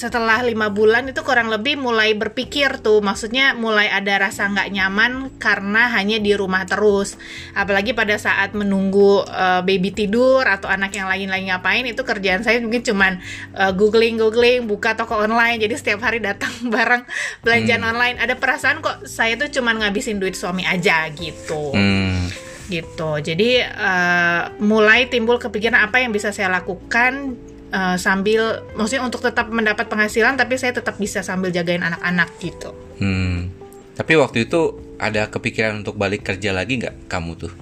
setelah 0.00 0.40
lima 0.40 0.72
bulan 0.72 1.12
itu 1.12 1.20
kurang 1.20 1.52
lebih 1.52 1.76
mulai 1.76 2.16
berpikir 2.16 2.80
tuh. 2.80 3.04
Maksudnya 3.04 3.52
mulai 3.52 3.92
ada 3.92 4.16
rasa 4.16 4.48
nggak 4.48 4.72
nyaman 4.72 5.36
karena 5.36 5.92
hanya 5.92 6.16
di 6.16 6.32
rumah 6.32 6.64
terus. 6.64 7.20
Apalagi 7.52 7.92
pada 7.92 8.16
saat 8.16 8.56
menunggu 8.56 9.20
uh, 9.28 9.60
baby 9.60 9.92
tidur 9.92 10.40
atau 10.48 10.72
anak 10.72 10.96
yang 10.96 11.04
lain 11.04 11.28
lagi 11.28 11.44
ngapain 11.52 11.84
itu 11.84 12.00
kerjaan 12.00 12.40
saya 12.40 12.64
mungkin 12.64 12.80
cuman 12.80 13.20
uh, 13.52 13.76
googling 13.76 14.16
googling 14.16 14.64
buka 14.64 14.96
toko 14.96 15.20
online. 15.20 15.60
Jadi 15.60 15.76
setiap 15.76 16.00
hari 16.00 16.24
datang 16.24 16.48
barang 16.74 17.04
belanjaan 17.44 17.84
hmm. 17.84 17.90
online. 17.92 18.16
Ada 18.24 18.40
perasaan 18.40 18.80
kok 18.80 19.04
saya 19.04 19.36
tuh 19.36 19.52
cuman 19.52 19.84
ngabisin 19.84 20.16
duit 20.16 20.32
suami 20.32 20.64
aja 20.64 21.12
gitu. 21.12 21.76
Hmm. 21.76 22.24
Gitu. 22.72 23.10
Jadi 23.20 23.60
uh, 23.60 24.48
mulai 24.64 25.12
timbul 25.12 25.36
kepikiran 25.36 25.76
apa 25.76 26.00
yang 26.00 26.08
bisa 26.08 26.32
saya 26.32 26.48
lakukan 26.48 27.36
uh, 27.70 27.96
sambil 27.96 28.66
maksudnya 28.74 29.06
untuk 29.06 29.22
tetap 29.24 29.48
mendapat 29.50 29.86
penghasilan 29.86 30.36
tapi 30.36 30.58
saya 30.58 30.76
tetap 30.76 30.98
bisa 30.98 31.22
sambil 31.24 31.50
jagain 31.54 31.82
anak-anak 31.82 32.30
gitu. 32.42 32.70
Hmm. 33.00 33.50
Tapi 33.96 34.12
waktu 34.16 34.48
itu 34.48 34.76
ada 35.00 35.28
kepikiran 35.28 35.84
untuk 35.84 35.96
balik 35.96 36.24
kerja 36.24 36.52
lagi 36.52 36.80
nggak 36.80 37.08
kamu 37.10 37.32
tuh? 37.36 37.52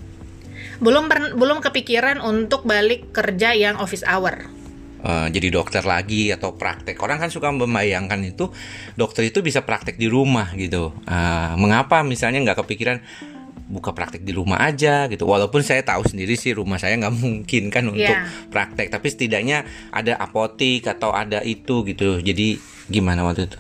Belum 0.79 1.11
belum 1.11 1.59
kepikiran 1.59 2.23
untuk 2.23 2.63
balik 2.63 3.11
kerja 3.11 3.55
yang 3.55 3.79
office 3.83 4.07
hour. 4.07 4.47
Uh, 4.99 5.31
jadi 5.31 5.55
dokter 5.55 5.87
lagi 5.87 6.35
atau 6.35 6.59
praktek 6.59 6.99
orang 6.99 7.23
kan 7.23 7.31
suka 7.31 7.55
membayangkan 7.55 8.19
itu 8.27 8.51
dokter 8.99 9.31
itu 9.31 9.47
bisa 9.47 9.63
praktek 9.63 9.95
di 9.95 10.11
rumah 10.11 10.51
gitu. 10.59 10.91
Uh, 11.07 11.55
mengapa 11.55 12.03
misalnya 12.03 12.43
nggak 12.43 12.67
kepikiran 12.67 12.99
buka 13.69 13.93
praktek 13.93 14.25
di 14.25 14.33
rumah 14.33 14.65
aja 14.65 15.07
gitu. 15.13 15.29
Walaupun 15.29 15.61
saya 15.61 15.85
tahu 15.85 16.09
sendiri 16.09 16.35
sih 16.35 16.57
rumah 16.57 16.81
saya 16.81 16.97
nggak 16.97 17.15
mungkin 17.23 17.69
kan 17.69 17.85
untuk 17.87 18.09
yeah. 18.09 18.27
praktek 18.49 18.89
tapi 18.89 19.07
setidaknya 19.13 19.69
ada 19.93 20.17
apotik 20.17 20.89
atau 20.89 21.13
ada 21.13 21.45
itu 21.45 21.85
gitu. 21.85 22.19
Jadi 22.19 22.59
gimana 22.89 23.23
waktu 23.23 23.47
itu? 23.47 23.59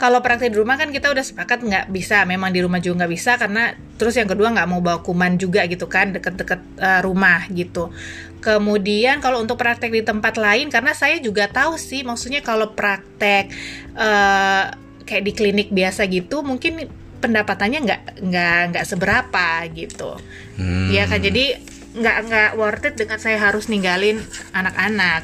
Kalau 0.00 0.18
praktek 0.18 0.50
di 0.50 0.58
rumah 0.58 0.74
kan 0.74 0.90
kita 0.90 1.14
udah 1.14 1.22
sepakat 1.22 1.62
nggak 1.62 1.86
bisa 1.94 2.26
memang 2.26 2.50
di 2.50 2.58
rumah 2.58 2.82
juga 2.82 3.06
nggak 3.06 3.12
bisa 3.14 3.38
karena 3.38 3.70
terus 3.94 4.18
yang 4.18 4.26
kedua 4.26 4.50
nggak 4.50 4.66
mau 4.66 4.82
bawa 4.82 4.98
kuman 4.98 5.38
juga 5.38 5.62
gitu 5.70 5.86
kan 5.86 6.10
deket-deket 6.10 6.58
uh, 6.82 7.00
rumah 7.06 7.46
gitu. 7.54 7.94
Kemudian 8.42 9.22
kalau 9.22 9.38
untuk 9.38 9.54
praktek 9.54 9.94
di 9.94 10.02
tempat 10.02 10.34
lain 10.34 10.74
karena 10.74 10.90
saya 10.90 11.22
juga 11.22 11.46
tahu 11.46 11.78
sih 11.78 12.02
maksudnya 12.02 12.42
kalau 12.42 12.74
praktek 12.74 13.54
uh, 13.94 14.74
kayak 15.06 15.22
di 15.22 15.32
klinik 15.38 15.68
biasa 15.70 16.10
gitu 16.10 16.42
mungkin 16.42 16.90
pendapatannya 17.22 17.78
nggak 17.86 18.02
nggak 18.26 18.58
nggak 18.74 18.84
seberapa 18.84 19.46
gitu. 19.70 20.18
Hmm. 20.58 20.90
ya 20.90 21.06
kan 21.06 21.22
jadi 21.22 21.62
nggak 21.94 22.16
nggak 22.28 22.50
worth 22.58 22.84
it 22.88 22.94
dengan 22.98 23.22
saya 23.22 23.38
harus 23.38 23.70
ninggalin 23.70 24.18
anak-anak. 24.50 25.22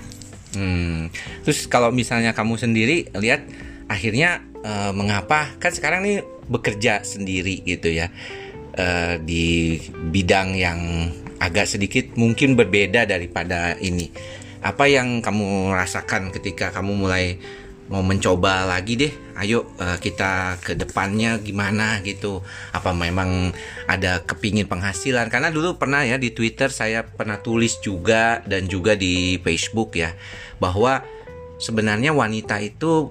Hmm. 0.49 1.13
terus 1.45 1.69
kalau 1.69 1.93
misalnya 1.93 2.33
kamu 2.33 2.57
sendiri 2.57 3.13
lihat 3.13 3.45
akhirnya 3.91 4.41
uh, 4.65 4.93
mengapa? 4.95 5.53
Kan 5.61 5.75
sekarang 5.75 6.07
nih 6.07 6.25
bekerja 6.49 7.05
sendiri 7.05 7.61
gitu 7.67 7.91
ya. 7.93 8.09
Uh, 8.79 9.19
di 9.27 9.81
bidang 10.15 10.55
yang 10.55 11.11
agak 11.43 11.67
sedikit 11.67 12.15
mungkin 12.15 12.55
berbeda 12.55 13.07
daripada 13.07 13.75
ini. 13.83 14.11
Apa 14.59 14.91
yang 14.91 15.23
kamu 15.23 15.71
rasakan 15.75 16.35
ketika 16.35 16.71
kamu 16.75 16.95
mulai 16.95 17.39
mau 17.89 18.05
mencoba 18.05 18.69
lagi 18.69 18.95
deh. 18.97 19.13
Ayo 19.37 19.69
uh, 19.81 19.97
kita 19.97 20.61
ke 20.61 20.77
depannya 20.77 21.41
gimana 21.41 22.01
gitu. 22.05 22.45
Apa 22.73 22.93
memang 22.93 23.53
ada 23.89 24.23
kepingin 24.23 24.69
penghasilan? 24.69 25.33
Karena 25.33 25.49
dulu 25.49 25.81
pernah 25.81 26.05
ya 26.05 26.21
di 26.21 26.33
Twitter 26.33 26.69
saya 26.69 27.05
pernah 27.05 27.41
tulis 27.41 27.81
juga 27.81 28.45
dan 28.45 28.69
juga 28.69 28.95
di 28.95 29.41
Facebook 29.41 29.97
ya 29.97 30.13
bahwa 30.61 31.03
sebenarnya 31.59 32.15
wanita 32.15 32.61
itu 32.63 33.11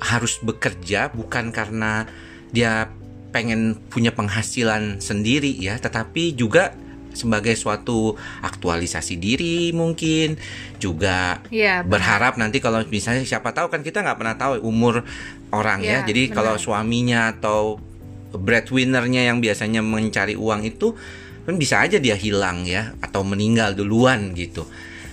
harus 0.00 0.40
bekerja 0.40 1.12
bukan 1.12 1.52
karena 1.52 2.08
dia 2.50 2.90
pengen 3.30 3.78
punya 3.92 4.10
penghasilan 4.10 4.98
sendiri 4.98 5.54
ya 5.54 5.78
tetapi 5.78 6.34
juga 6.34 6.74
sebagai 7.12 7.54
suatu 7.58 8.14
aktualisasi 8.42 9.18
diri 9.18 9.70
mungkin 9.74 10.38
juga 10.78 11.42
ya, 11.50 11.82
berharap 11.82 12.38
nanti 12.38 12.62
kalau 12.62 12.80
misalnya 12.88 13.26
siapa 13.26 13.50
tahu 13.50 13.68
kan 13.68 13.82
kita 13.82 14.00
nggak 14.00 14.18
pernah 14.18 14.36
tahu 14.38 14.62
umur 14.62 15.02
orang 15.50 15.82
ya, 15.82 16.02
ya. 16.02 16.08
jadi 16.08 16.30
benar. 16.30 16.36
kalau 16.38 16.54
suaminya 16.56 17.20
atau 17.34 17.82
breadwinnernya 18.30 19.26
yang 19.26 19.42
biasanya 19.42 19.82
mencari 19.82 20.38
uang 20.38 20.62
itu 20.62 20.94
kan 21.42 21.58
bisa 21.58 21.82
aja 21.82 21.98
dia 21.98 22.14
hilang 22.14 22.62
ya 22.68 22.94
atau 23.02 23.26
meninggal 23.26 23.74
duluan 23.74 24.36
gitu. 24.36 24.68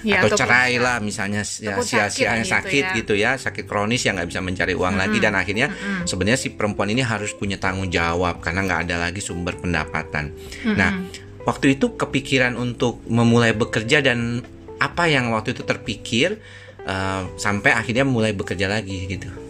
Ya, 0.05 0.21
atau 0.23 0.37
cerai 0.37 0.77
lah 0.77 1.01
misalnya 1.01 1.41
ataupun 1.41 1.83
sia-sia 1.83 2.31
sakit 2.31 2.47
sakit, 2.47 2.83
gitu 3.01 3.17
gitu, 3.17 3.25
ya 3.27 3.33
sakit 3.35 3.65
kronis 3.65 4.05
yang 4.05 4.15
nggak 4.15 4.29
bisa 4.29 4.39
mencari 4.45 4.77
uang 4.77 4.95
lagi. 4.95 5.17
Dan 5.17 5.33
akhirnya 5.33 5.73
sebenarnya 6.05 6.37
si 6.37 6.53
perempuan 6.53 6.93
ini 6.93 7.01
harus 7.01 7.33
punya 7.33 7.57
tanggung 7.57 7.89
jawab 7.89 8.39
karena 8.39 8.61
nggak 8.63 8.81
ada 8.87 9.09
lagi 9.09 9.19
sumber 9.19 9.57
pendapatan. 9.57 10.31
Nah 10.77 11.01
waktu 11.47 11.79
itu 11.79 11.95
kepikiran 11.95 12.59
untuk 12.59 12.99
memulai 13.07 13.55
bekerja 13.55 14.03
dan 14.03 14.43
apa 14.77 15.07
yang 15.07 15.31
waktu 15.31 15.55
itu 15.55 15.63
terpikir 15.63 16.37
eh, 16.83 17.21
sampai 17.39 17.71
akhirnya 17.71 18.03
mulai 18.03 18.35
bekerja 18.35 18.67
lagi 18.67 19.07
gitu 19.07 19.47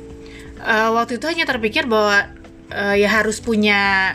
Eh, 0.68 0.90
waktu 0.90 1.22
itu 1.22 1.26
hanya 1.30 1.46
terpikir 1.46 1.86
bahwa 1.86 2.26
eh, 2.74 2.96
ya 3.00 3.10
harus 3.22 3.38
punya 3.38 4.14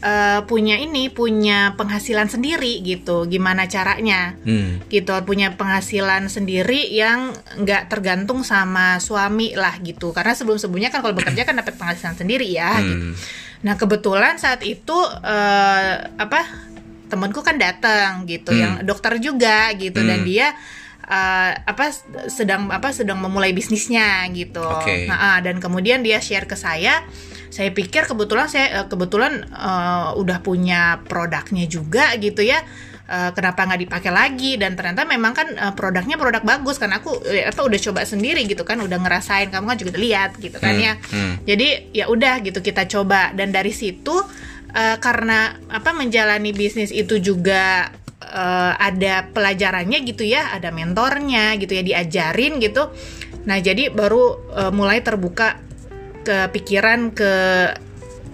eh, 0.00 0.40
punya 0.48 0.80
ini 0.80 1.12
punya 1.12 1.76
penghasilan 1.76 2.32
sendiri 2.32 2.80
gitu 2.80 3.28
gimana 3.28 3.68
caranya 3.68 4.40
hmm. 4.42 4.88
gitu 4.88 5.12
punya 5.28 5.52
penghasilan 5.54 6.32
sendiri 6.32 6.88
yang 6.90 7.36
nggak 7.60 7.92
tergantung 7.92 8.40
sama 8.40 8.98
suami 8.98 9.52
lah 9.52 9.76
gitu 9.84 10.16
karena 10.16 10.32
sebelum 10.32 10.56
sebelumnya 10.56 10.88
kan 10.88 11.04
kalau 11.04 11.14
bekerja 11.14 11.44
kan 11.44 11.60
dapat 11.60 11.76
penghasilan 11.76 12.16
sendiri 12.16 12.48
ya 12.48 12.80
gitu. 12.80 13.12
Hmm. 13.12 13.14
nah 13.62 13.76
kebetulan 13.76 14.40
saat 14.40 14.64
itu 14.64 14.96
eh, 15.22 15.94
apa 16.08 16.72
temanku 17.14 17.40
kan 17.40 17.54
datang 17.56 18.26
gitu 18.26 18.50
Hmm. 18.50 18.58
yang 18.58 18.72
dokter 18.82 19.14
juga 19.18 19.70
gitu 19.72 20.02
dan 20.02 20.20
Hmm. 20.20 20.26
dia 20.26 20.46
eh, 21.04 21.52
apa 21.62 21.92
sedang 22.26 22.66
apa 22.68 22.88
sedang 22.90 23.20
memulai 23.20 23.52
bisnisnya 23.52 24.24
gitu 24.32 24.64
Oke. 24.64 25.04
Nah, 25.04 25.36
ah, 25.36 25.38
dan 25.38 25.60
kemudian 25.60 26.00
dia 26.00 26.16
share 26.18 26.44
ke 26.44 26.56
saya 26.56 27.04
saya 27.48 27.70
pikir 27.70 28.04
kebetulan 28.04 28.48
saya 28.48 28.82
eh, 28.82 28.86
kebetulan 28.88 29.44
eh, 29.46 30.08
udah 30.16 30.40
punya 30.40 30.98
produknya 31.04 31.64
juga 31.64 32.12
gitu 32.18 32.42
ya 32.42 32.58
Eh, 33.04 33.30
kenapa 33.36 33.68
nggak 33.68 33.84
dipakai 33.84 34.08
lagi 34.08 34.56
dan 34.56 34.80
ternyata 34.80 35.04
memang 35.04 35.36
kan 35.36 35.44
eh, 35.52 35.72
produknya 35.76 36.16
produk 36.16 36.40
bagus 36.40 36.80
kan 36.80 36.88
aku 36.88 37.12
eh, 37.28 37.44
apa 37.44 37.60
udah 37.60 37.76
coba 37.76 38.00
sendiri 38.00 38.48
gitu 38.48 38.64
kan 38.64 38.80
udah 38.80 38.96
ngerasain 38.96 39.52
kamu 39.52 39.64
kan 39.68 39.76
juga 39.76 39.92
lihat 40.00 40.40
gitu 40.40 40.56
kan 40.56 40.72
Hmm, 40.72 40.80
ya 40.80 40.92
hmm. 41.12 41.34
jadi 41.44 41.68
ya 41.92 42.04
udah 42.08 42.40
gitu 42.40 42.64
kita 42.64 42.88
coba 42.88 43.28
dan 43.36 43.52
dari 43.52 43.76
situ 43.76 44.24
eh, 44.74 44.98
karena 44.98 45.56
apa 45.70 45.94
menjalani 45.94 46.50
bisnis 46.50 46.90
itu 46.90 47.22
juga 47.22 47.88
eh, 48.20 48.72
ada 48.76 49.30
pelajarannya 49.30 50.02
gitu 50.04 50.26
ya 50.26 50.52
ada 50.52 50.74
mentornya 50.74 51.54
gitu 51.56 51.72
ya 51.78 51.82
diajarin 51.86 52.58
gitu 52.58 52.90
nah 53.46 53.56
jadi 53.56 53.94
baru 53.94 54.24
eh, 54.52 54.72
mulai 54.74 55.00
terbuka 55.00 55.62
kepikiran 56.24 57.12
ke 57.12 57.32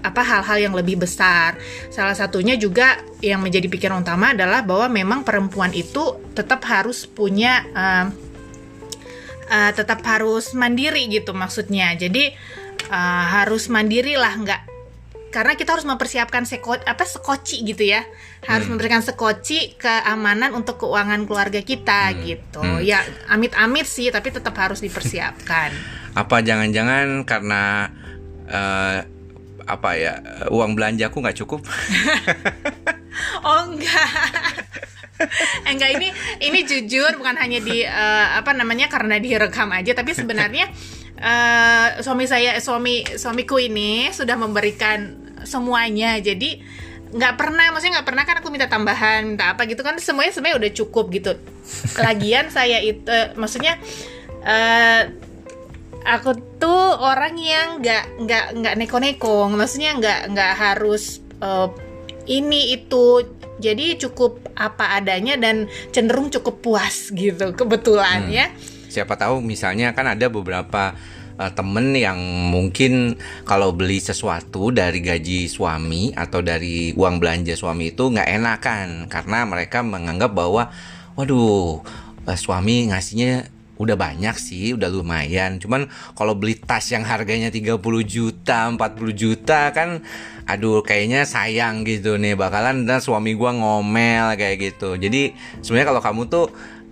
apa 0.00 0.22
hal-hal 0.24 0.70
yang 0.70 0.72
lebih 0.72 0.96
besar. 0.96 1.60
Salah 1.92 2.16
satunya 2.16 2.56
juga 2.56 3.00
yang 3.20 3.44
menjadi 3.44 3.68
pikiran 3.68 4.00
utama 4.00 4.32
adalah 4.32 4.64
bahwa 4.64 4.88
memang 4.88 5.20
perempuan 5.28 5.76
itu 5.76 6.16
tetap 6.32 6.64
harus 6.64 7.04
punya 7.04 7.64
em, 7.76 8.06
eh, 9.52 9.72
tetap 9.76 10.00
harus 10.08 10.56
mandiri 10.56 11.04
gitu 11.12 11.36
maksudnya. 11.36 11.92
Jadi 12.00 12.32
eh, 12.88 13.24
harus 13.28 13.68
mandiri 13.68 14.16
lah 14.16 14.32
nggak 14.40 14.69
karena 15.30 15.54
kita 15.54 15.78
harus 15.78 15.86
mempersiapkan 15.86 16.42
seko, 16.42 16.76
apa 16.82 17.04
sekoci 17.06 17.62
gitu 17.62 17.86
ya. 17.86 18.02
Harus 18.44 18.66
memberikan 18.66 18.98
sekoci 19.00 19.78
keamanan 19.78 20.52
untuk 20.52 20.82
keuangan 20.82 21.24
keluarga 21.24 21.62
kita 21.62 22.10
gitu. 22.26 22.60
Hmm. 22.60 22.82
ya 22.82 23.00
amit-amit 23.30 23.86
sih 23.86 24.10
tapi 24.10 24.34
tetap 24.34 24.52
harus 24.58 24.82
dipersiapkan. 24.82 25.70
Apa 26.10 26.42
jangan-jangan 26.42 27.22
karena 27.22 27.86
eh, 28.50 29.06
apa 29.62 29.90
ya 29.94 30.18
uang 30.50 30.74
belanjaku 30.74 31.22
nggak 31.22 31.38
cukup? 31.38 31.62
Oh 33.44 33.60
enggak. 33.68 34.10
enggak 35.70 35.90
ini 35.98 36.08
ini 36.40 36.60
jujur 36.64 37.20
bukan 37.20 37.36
hanya 37.36 37.60
di 37.60 37.84
eh, 37.84 38.26
apa 38.38 38.56
namanya 38.56 38.88
karena 38.88 39.20
direkam 39.20 39.68
aja 39.74 39.92
tapi 39.92 40.16
sebenarnya 40.16 40.70
eh, 41.20 41.88
suami 42.00 42.24
saya 42.24 42.56
suami 42.58 43.04
suamiku 43.04 43.60
ini 43.60 44.08
sudah 44.10 44.34
memberikan 44.40 45.20
semuanya. 45.44 46.16
Jadi 46.18 46.60
nggak 47.10 47.34
pernah 47.36 47.68
maksudnya 47.74 48.00
nggak 48.00 48.08
pernah 48.08 48.24
kan 48.24 48.36
aku 48.38 48.48
minta 48.54 48.70
tambahan 48.70 49.26
minta 49.34 49.52
apa 49.52 49.66
gitu 49.66 49.82
kan 49.82 49.98
semuanya 49.98 50.32
sebenarnya 50.32 50.58
udah 50.66 50.72
cukup 50.72 51.04
gitu. 51.12 51.32
Lagian 52.06 52.48
saya 52.48 52.80
itu 52.80 53.04
eh, 53.06 53.36
maksudnya 53.36 53.76
eh 54.40 55.12
aku 56.00 56.32
tuh 56.56 56.96
orang 56.96 57.36
yang 57.36 57.84
nggak 57.84 58.24
nggak 58.24 58.44
nggak 58.56 58.74
neko-neko 58.80 59.52
maksudnya 59.52 59.92
nggak 60.00 60.20
nggak 60.32 60.52
harus 60.56 61.20
eh, 61.44 61.68
ini 62.30 62.72
itu 62.72 63.26
jadi 63.60 64.00
cukup 64.00 64.40
apa 64.56 64.96
adanya 64.96 65.36
dan 65.36 65.68
cenderung 65.92 66.32
cukup 66.32 66.64
puas 66.64 67.12
gitu 67.12 67.52
kebetulan 67.52 68.28
Hmm. 68.28 68.32
ya 68.32 68.46
siapa 68.90 69.14
tahu 69.16 69.40
misalnya 69.40 69.94
kan 69.94 70.10
ada 70.10 70.26
beberapa 70.28 70.92
eh, 71.38 71.52
temen 71.54 71.94
yang 71.94 72.18
mungkin 72.50 73.16
kalau 73.46 73.70
beli 73.70 74.02
sesuatu 74.02 74.74
dari 74.74 75.00
gaji 75.00 75.46
suami 75.46 76.10
atau 76.12 76.42
dari 76.42 76.92
uang 76.92 77.22
belanja 77.22 77.54
suami 77.54 77.94
itu 77.94 78.10
nggak 78.10 78.28
enakan 78.28 78.88
karena 79.06 79.46
mereka 79.46 79.80
menganggap 79.86 80.34
bahwa 80.34 80.68
waduh 81.14 81.80
eh, 82.26 82.38
suami 82.38 82.90
ngasihnya 82.90 83.60
udah 83.80 83.96
banyak 83.96 84.36
sih, 84.36 84.76
udah 84.76 84.92
lumayan. 84.92 85.56
Cuman 85.56 85.88
kalau 86.12 86.36
beli 86.36 86.60
tas 86.60 86.84
yang 86.92 87.08
harganya 87.08 87.48
30 87.48 87.80
juta, 88.04 88.68
40 88.68 88.76
juta 89.16 89.72
kan 89.72 90.04
aduh 90.44 90.84
kayaknya 90.84 91.24
sayang 91.24 91.86
gitu 91.88 92.18
nih 92.20 92.34
bakalan 92.36 92.84
dan 92.84 93.00
suami 93.00 93.32
gua 93.32 93.56
ngomel 93.56 94.36
kayak 94.36 94.56
gitu. 94.60 95.00
Jadi 95.00 95.32
sebenarnya 95.64 95.88
kalau 95.96 96.02
kamu 96.04 96.22
tuh 96.28 96.46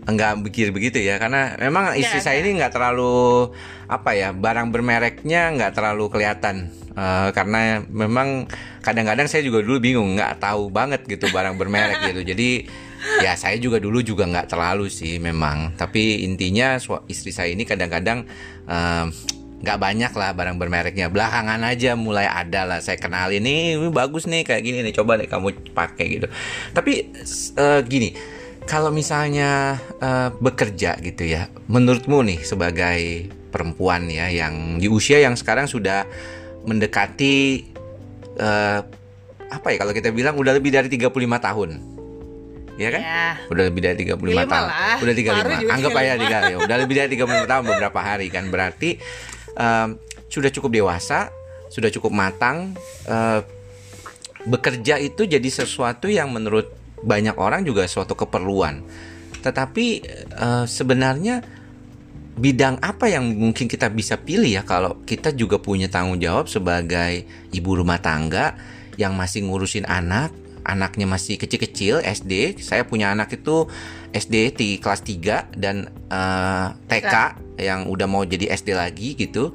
enggak 0.08 0.40
pikir 0.40 0.72
begitu 0.72 1.04
ya 1.04 1.20
karena 1.20 1.52
memang 1.60 1.92
istri 1.92 2.16
Nggak, 2.16 2.24
saya 2.24 2.36
ini 2.40 2.50
nggak 2.56 2.72
terlalu 2.72 3.52
apa 3.84 4.16
ya 4.16 4.32
barang 4.32 4.72
bermereknya 4.72 5.52
nggak 5.52 5.72
terlalu 5.76 6.08
kelihatan. 6.08 6.72
Eh, 6.98 7.28
karena 7.36 7.84
memang 7.86 8.48
kadang-kadang 8.80 9.28
saya 9.28 9.44
juga 9.44 9.60
dulu 9.60 9.78
bingung 9.78 10.16
nggak 10.16 10.40
tahu 10.40 10.72
banget 10.72 11.04
gitu 11.04 11.28
barang 11.28 11.60
bermerek 11.60 12.08
gitu. 12.08 12.24
Jadi 12.24 12.66
ya 13.22 13.36
saya 13.36 13.60
juga 13.60 13.78
dulu 13.78 14.00
juga 14.00 14.24
nggak 14.24 14.48
terlalu 14.48 14.88
sih 14.88 15.20
memang. 15.20 15.76
Tapi 15.76 16.24
intinya 16.24 16.80
istri 17.06 17.30
saya 17.30 17.52
ini 17.52 17.68
kadang-kadang 17.68 18.24
eh, 18.64 19.04
nggak 19.60 19.78
banyak 19.78 20.12
lah 20.16 20.32
barang 20.32 20.56
bermereknya. 20.56 21.12
Belakangan 21.12 21.60
aja 21.68 22.00
mulai 22.00 22.24
ada 22.24 22.64
lah 22.64 22.80
saya 22.80 22.96
kenal 22.96 23.28
ini 23.28 23.76
ini 23.76 23.92
bagus 23.92 24.24
nih 24.24 24.40
kayak 24.48 24.62
gini 24.64 24.78
nih 24.88 24.96
coba 24.96 25.20
deh 25.20 25.28
kamu 25.28 25.52
pakai 25.76 26.16
gitu. 26.16 26.26
Tapi 26.72 27.12
eh, 27.60 27.80
gini 27.84 28.37
kalau 28.68 28.92
misalnya 28.92 29.80
eh, 29.98 30.28
bekerja 30.38 31.00
gitu 31.00 31.24
ya 31.24 31.48
menurutmu 31.66 32.20
nih 32.22 32.44
sebagai 32.44 33.00
perempuan 33.48 34.06
ya 34.12 34.28
yang 34.28 34.76
di 34.76 34.86
usia 34.86 35.24
yang 35.24 35.34
sekarang 35.34 35.64
sudah 35.64 36.04
mendekati 36.68 37.64
eh, 38.36 38.80
apa 39.48 39.66
ya 39.72 39.76
kalau 39.80 39.96
kita 39.96 40.12
bilang 40.12 40.36
udah 40.36 40.52
lebih 40.52 40.68
dari 40.68 40.92
35 40.92 41.08
tahun 41.40 41.70
ya 42.78 42.88
kan 42.94 43.00
ya 43.02 43.28
udah 43.50 43.64
lebih 43.72 43.80
dari 43.82 43.96
35 44.06 44.22
Lima 44.22 44.44
tahun. 44.46 44.68
lah. 44.70 44.96
Udah 45.02 45.14
Baru 45.16 45.24
35. 45.50 45.58
juga 45.58 45.72
Anggap 45.74 45.92
aja 45.98 46.12
35. 46.14 46.22
35. 46.22 46.52
Ya, 46.52 46.56
Udah 46.62 46.76
lebih 46.78 46.94
dari 46.94 47.08
35 47.10 47.50
tahun 47.50 47.64
beberapa 47.66 48.00
hari 48.00 48.26
kan. 48.30 48.44
Berarti 48.54 48.90
em, 49.58 49.88
sudah 50.30 50.50
cukup 50.54 50.70
dewasa, 50.70 51.34
sudah 51.74 51.90
cukup 51.90 52.14
matang. 52.14 52.78
eh, 53.10 53.40
bekerja 54.46 55.02
itu 55.02 55.26
jadi 55.26 55.48
sesuatu 55.50 56.06
yang 56.06 56.30
menurut 56.30 56.70
banyak 57.02 57.36
orang 57.38 57.62
juga 57.66 57.86
suatu 57.86 58.14
keperluan. 58.18 58.82
Tetapi 59.42 59.86
eh, 60.34 60.64
sebenarnya 60.66 61.42
bidang 62.38 62.78
apa 62.78 63.10
yang 63.10 63.34
mungkin 63.34 63.66
kita 63.66 63.90
bisa 63.90 64.14
pilih 64.14 64.46
ya 64.46 64.62
kalau 64.62 65.02
kita 65.02 65.34
juga 65.34 65.58
punya 65.58 65.90
tanggung 65.90 66.22
jawab 66.22 66.46
sebagai 66.46 67.26
ibu 67.50 67.70
rumah 67.74 67.98
tangga 67.98 68.54
yang 68.94 69.18
masih 69.18 69.46
ngurusin 69.46 69.86
anak, 69.86 70.30
anaknya 70.62 71.06
masih 71.06 71.38
kecil-kecil 71.38 72.02
SD. 72.02 72.62
Saya 72.62 72.86
punya 72.86 73.10
anak 73.14 73.34
itu 73.34 73.66
SD 74.14 74.54
di 74.54 74.68
kelas 74.78 75.02
3 75.02 75.54
dan 75.58 75.90
eh, 76.10 76.66
TK 76.90 77.14
yang 77.58 77.90
udah 77.90 78.06
mau 78.06 78.22
jadi 78.22 78.54
SD 78.54 78.74
lagi 78.74 79.18
gitu. 79.18 79.54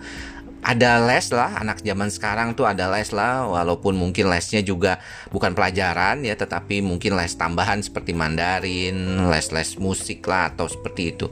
Ada 0.63 1.03
les 1.03 1.27
lah, 1.35 1.59
anak 1.59 1.83
zaman 1.83 2.07
sekarang 2.07 2.55
tuh 2.55 2.63
ada 2.63 2.87
les 2.87 3.11
lah, 3.11 3.43
walaupun 3.51 3.99
mungkin 3.99 4.31
lesnya 4.31 4.63
juga 4.63 4.95
bukan 5.27 5.51
pelajaran 5.51 6.23
ya, 6.23 6.39
tetapi 6.39 6.79
mungkin 6.79 7.19
les 7.19 7.35
tambahan 7.35 7.83
seperti 7.83 8.15
Mandarin, 8.15 9.27
les-les 9.27 9.75
musik 9.75 10.23
lah 10.23 10.55
atau 10.55 10.71
seperti 10.71 11.11
itu. 11.11 11.27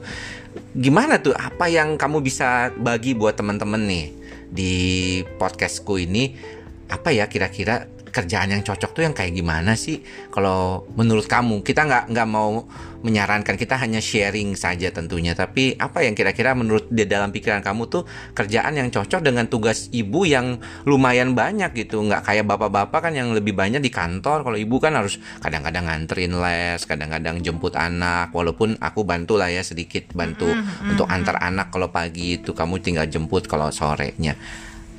Gimana 0.76 1.16
tuh 1.24 1.32
apa 1.32 1.64
yang 1.72 1.96
kamu 1.96 2.20
bisa 2.20 2.76
bagi 2.76 3.16
buat 3.16 3.32
teman-teman 3.32 3.80
nih 3.88 4.06
di 4.52 4.74
podcastku 5.40 5.96
ini? 5.96 6.36
Apa 6.92 7.08
ya 7.08 7.24
kira-kira 7.24 7.88
kerjaan 8.12 8.52
yang 8.52 8.62
cocok 8.62 8.90
tuh 8.92 9.02
yang 9.02 9.16
kayak 9.16 9.32
gimana 9.32 9.72
sih? 9.72 10.04
Kalau 10.28 10.84
menurut 10.94 11.24
kamu, 11.24 11.64
kita 11.64 11.88
nggak 11.88 12.04
nggak 12.12 12.28
mau 12.28 12.68
menyarankan, 13.02 13.58
kita 13.58 13.74
hanya 13.80 13.98
sharing 13.98 14.54
saja 14.54 14.94
tentunya. 14.94 15.34
Tapi 15.34 15.74
apa 15.74 16.06
yang 16.06 16.14
kira-kira 16.14 16.54
menurut 16.54 16.86
di 16.86 17.02
dalam 17.02 17.34
pikiran 17.34 17.58
kamu 17.64 17.90
tuh 17.90 18.06
kerjaan 18.36 18.78
yang 18.78 18.94
cocok 18.94 19.24
dengan 19.24 19.50
tugas 19.50 19.90
ibu 19.90 20.22
yang 20.22 20.62
lumayan 20.86 21.34
banyak 21.34 21.74
gitu? 21.74 21.98
Nggak 22.04 22.22
kayak 22.22 22.44
bapak-bapak 22.46 23.10
kan 23.10 23.12
yang 23.16 23.34
lebih 23.34 23.56
banyak 23.56 23.82
di 23.82 23.90
kantor. 23.90 24.46
Kalau 24.46 24.58
ibu 24.60 24.76
kan 24.78 24.94
harus 24.94 25.18
kadang-kadang 25.42 25.90
nganterin 25.90 26.36
les, 26.38 26.80
kadang-kadang 26.86 27.42
jemput 27.42 27.74
anak. 27.74 28.30
Walaupun 28.30 28.78
aku 28.78 29.02
bantu 29.02 29.34
lah 29.40 29.50
ya 29.50 29.66
sedikit 29.66 30.12
bantu 30.14 30.46
mm 30.46 30.60
-hmm. 30.60 30.90
untuk 30.94 31.08
antar 31.10 31.42
anak 31.42 31.74
kalau 31.74 31.88
pagi 31.88 32.38
itu 32.38 32.52
kamu 32.52 32.78
tinggal 32.78 33.08
jemput 33.08 33.48
kalau 33.48 33.72
sorenya 33.72 34.36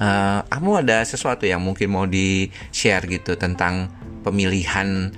uh, 0.04 0.40
kamu 0.52 0.84
ada 0.84 1.08
sesuatu 1.08 1.48
yang 1.48 1.64
mungkin 1.64 1.88
mau 1.88 2.04
di 2.04 2.52
share 2.76 3.08
gitu 3.08 3.40
tentang 3.40 3.88
pemilihan 4.28 5.12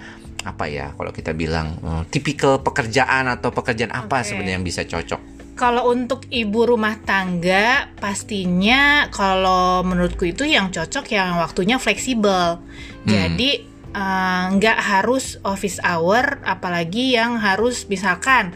apa 0.46 0.70
ya 0.70 0.94
kalau 0.94 1.10
kita 1.10 1.34
bilang 1.34 1.82
uh, 1.82 2.06
tipikal 2.06 2.62
pekerjaan 2.62 3.26
atau 3.26 3.50
pekerjaan 3.50 3.90
apa 3.90 4.22
okay. 4.22 4.30
sebenarnya 4.30 4.62
yang 4.62 4.66
bisa 4.66 4.86
cocok 4.86 5.22
kalau 5.56 5.90
untuk 5.90 6.28
ibu 6.30 6.68
rumah 6.68 7.00
tangga 7.02 7.90
pastinya 7.98 9.08
kalau 9.10 9.82
menurutku 9.88 10.28
itu 10.28 10.44
yang 10.46 10.70
cocok 10.70 11.16
yang 11.16 11.40
waktunya 11.40 11.80
fleksibel 11.80 12.60
hmm. 12.60 13.08
jadi 13.08 13.52
eh, 13.96 14.44
nggak 14.52 14.80
uh, 14.84 14.86
harus 14.92 15.40
office 15.48 15.80
hour 15.80 16.44
apalagi 16.44 17.16
yang 17.16 17.40
harus 17.40 17.88
misalkan 17.88 18.52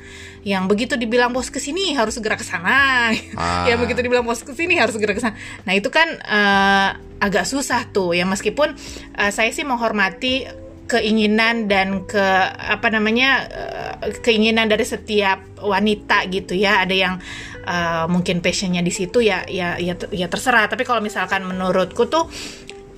yang 0.49 0.65
begitu 0.65 0.97
dibilang 0.97 1.29
bos 1.29 1.53
ke 1.53 1.61
sini 1.61 1.93
harus 1.93 2.17
segera 2.17 2.33
ke 2.33 2.41
sana. 2.41 3.13
Ah. 3.37 3.65
ya 3.69 3.77
begitu 3.77 4.01
dibilang 4.01 4.25
bos 4.25 4.41
ke 4.41 4.57
sini 4.57 4.81
harus 4.81 4.97
segera 4.97 5.13
ke 5.13 5.21
sana. 5.21 5.37
Nah 5.69 5.77
itu 5.77 5.93
kan 5.93 6.09
uh, 6.25 6.89
agak 7.21 7.45
susah 7.45 7.85
tuh 7.93 8.17
ya. 8.17 8.25
Meskipun 8.25 8.73
uh, 9.13 9.29
saya 9.29 9.53
sih 9.53 9.61
menghormati 9.61 10.49
keinginan 10.89 11.69
dan 11.69 12.09
ke 12.09 12.25
apa 12.49 12.89
namanya 12.89 13.45
uh, 13.45 13.95
keinginan 14.25 14.65
dari 14.65 14.89
setiap 14.89 15.37
wanita 15.61 16.25
gitu 16.33 16.57
ya. 16.57 16.81
Ada 16.81 16.95
yang 16.97 17.21
uh, 17.69 18.09
mungkin 18.09 18.41
passionnya 18.41 18.81
di 18.81 18.89
situ 18.89 19.21
ya 19.21 19.45
ya 19.45 19.77
ya 19.77 19.93
ya 20.09 20.25
terserah. 20.33 20.65
Tapi 20.65 20.81
kalau 20.81 21.05
misalkan 21.05 21.45
menurutku 21.45 22.09
tuh 22.09 22.25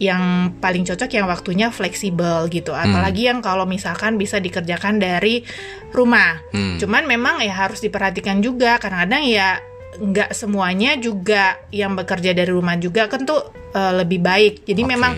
yang 0.02 0.58
paling 0.58 0.82
cocok 0.82 1.14
yang 1.14 1.30
waktunya 1.30 1.70
fleksibel 1.70 2.50
gitu. 2.50 2.74
Hmm. 2.74 2.90
Apalagi 2.90 3.30
hmm. 3.30 3.30
yang 3.30 3.40
kalau 3.46 3.70
misalkan 3.70 4.18
bisa 4.18 4.42
dikerjakan 4.42 4.98
dari 4.98 5.46
rumah. 5.94 6.42
Hmm. 6.50 6.82
Cuman 6.82 7.06
memang 7.06 7.46
ya 7.46 7.54
harus 7.54 7.86
diperhatikan 7.86 8.42
juga 8.42 8.82
kadang-kadang 8.82 9.30
ya 9.30 9.62
nggak 9.92 10.34
semuanya 10.34 10.98
juga 10.98 11.62
yang 11.70 11.94
bekerja 11.94 12.34
dari 12.34 12.50
rumah 12.50 12.80
juga 12.82 13.06
kan 13.06 13.30
tuh 13.30 13.46
uh, 13.78 13.94
lebih 14.02 14.26
baik. 14.26 14.66
Jadi 14.66 14.82
okay. 14.82 14.90
memang 14.90 15.14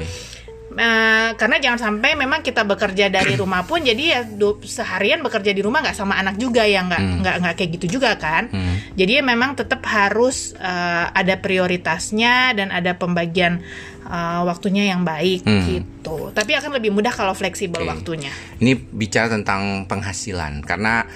Uh, 0.74 1.38
karena 1.38 1.62
jangan 1.62 1.80
sampai 1.80 2.18
memang 2.18 2.42
kita 2.42 2.66
bekerja 2.66 3.06
dari 3.14 3.38
rumah 3.42 3.62
pun 3.62 3.86
jadi 3.86 4.04
ya 4.04 4.22
seharian 4.66 5.22
bekerja 5.22 5.54
di 5.54 5.62
rumah 5.62 5.86
nggak 5.86 5.94
sama 5.94 6.18
anak 6.18 6.42
juga 6.42 6.66
ya 6.66 6.82
nggak 6.82 6.98
hmm. 6.98 7.18
nggak 7.22 7.36
nggak 7.46 7.54
kayak 7.62 7.70
gitu 7.78 8.02
juga 8.02 8.18
kan 8.18 8.50
hmm. 8.50 8.98
jadi 8.98 9.22
ya 9.22 9.24
memang 9.24 9.54
tetap 9.54 9.86
harus 9.86 10.58
uh, 10.58 11.14
ada 11.14 11.38
prioritasnya 11.38 12.58
dan 12.58 12.74
ada 12.74 12.98
pembagian 12.98 13.62
uh, 14.08 14.42
waktunya 14.48 14.92
yang 14.92 15.08
baik 15.08 15.46
hmm. 15.46 15.64
gitu. 15.68 16.32
Tapi 16.36 16.52
akan 16.58 16.80
lebih 16.80 16.92
mudah 16.92 17.14
kalau 17.14 17.34
fleksibel 17.36 17.84
okay. 17.84 17.90
waktunya. 17.90 18.32
Ini 18.60 18.76
bicara 18.76 19.32
tentang 19.32 19.88
penghasilan 19.88 20.64
karena 20.66 21.08